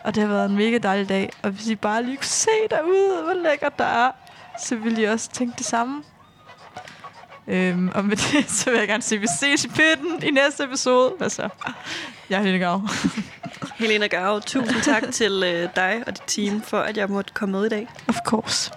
[0.05, 1.31] Og det har været en mega dejlig dag.
[1.43, 4.11] Og hvis I bare lige kunne se derude, hvor lækkert der er,
[4.59, 6.03] så ville I også tænke det samme.
[7.49, 10.31] Øhm, og med det, så vil jeg gerne sige, at vi ses i pitten i
[10.31, 11.13] næste episode.
[11.21, 11.49] Altså,
[12.31, 12.89] jeg er Helene Gav.
[13.77, 17.53] Helena Gav, tusind tak til øh, dig og dit team for, at jeg måtte komme
[17.53, 17.89] med i dag.
[18.09, 18.73] Of course.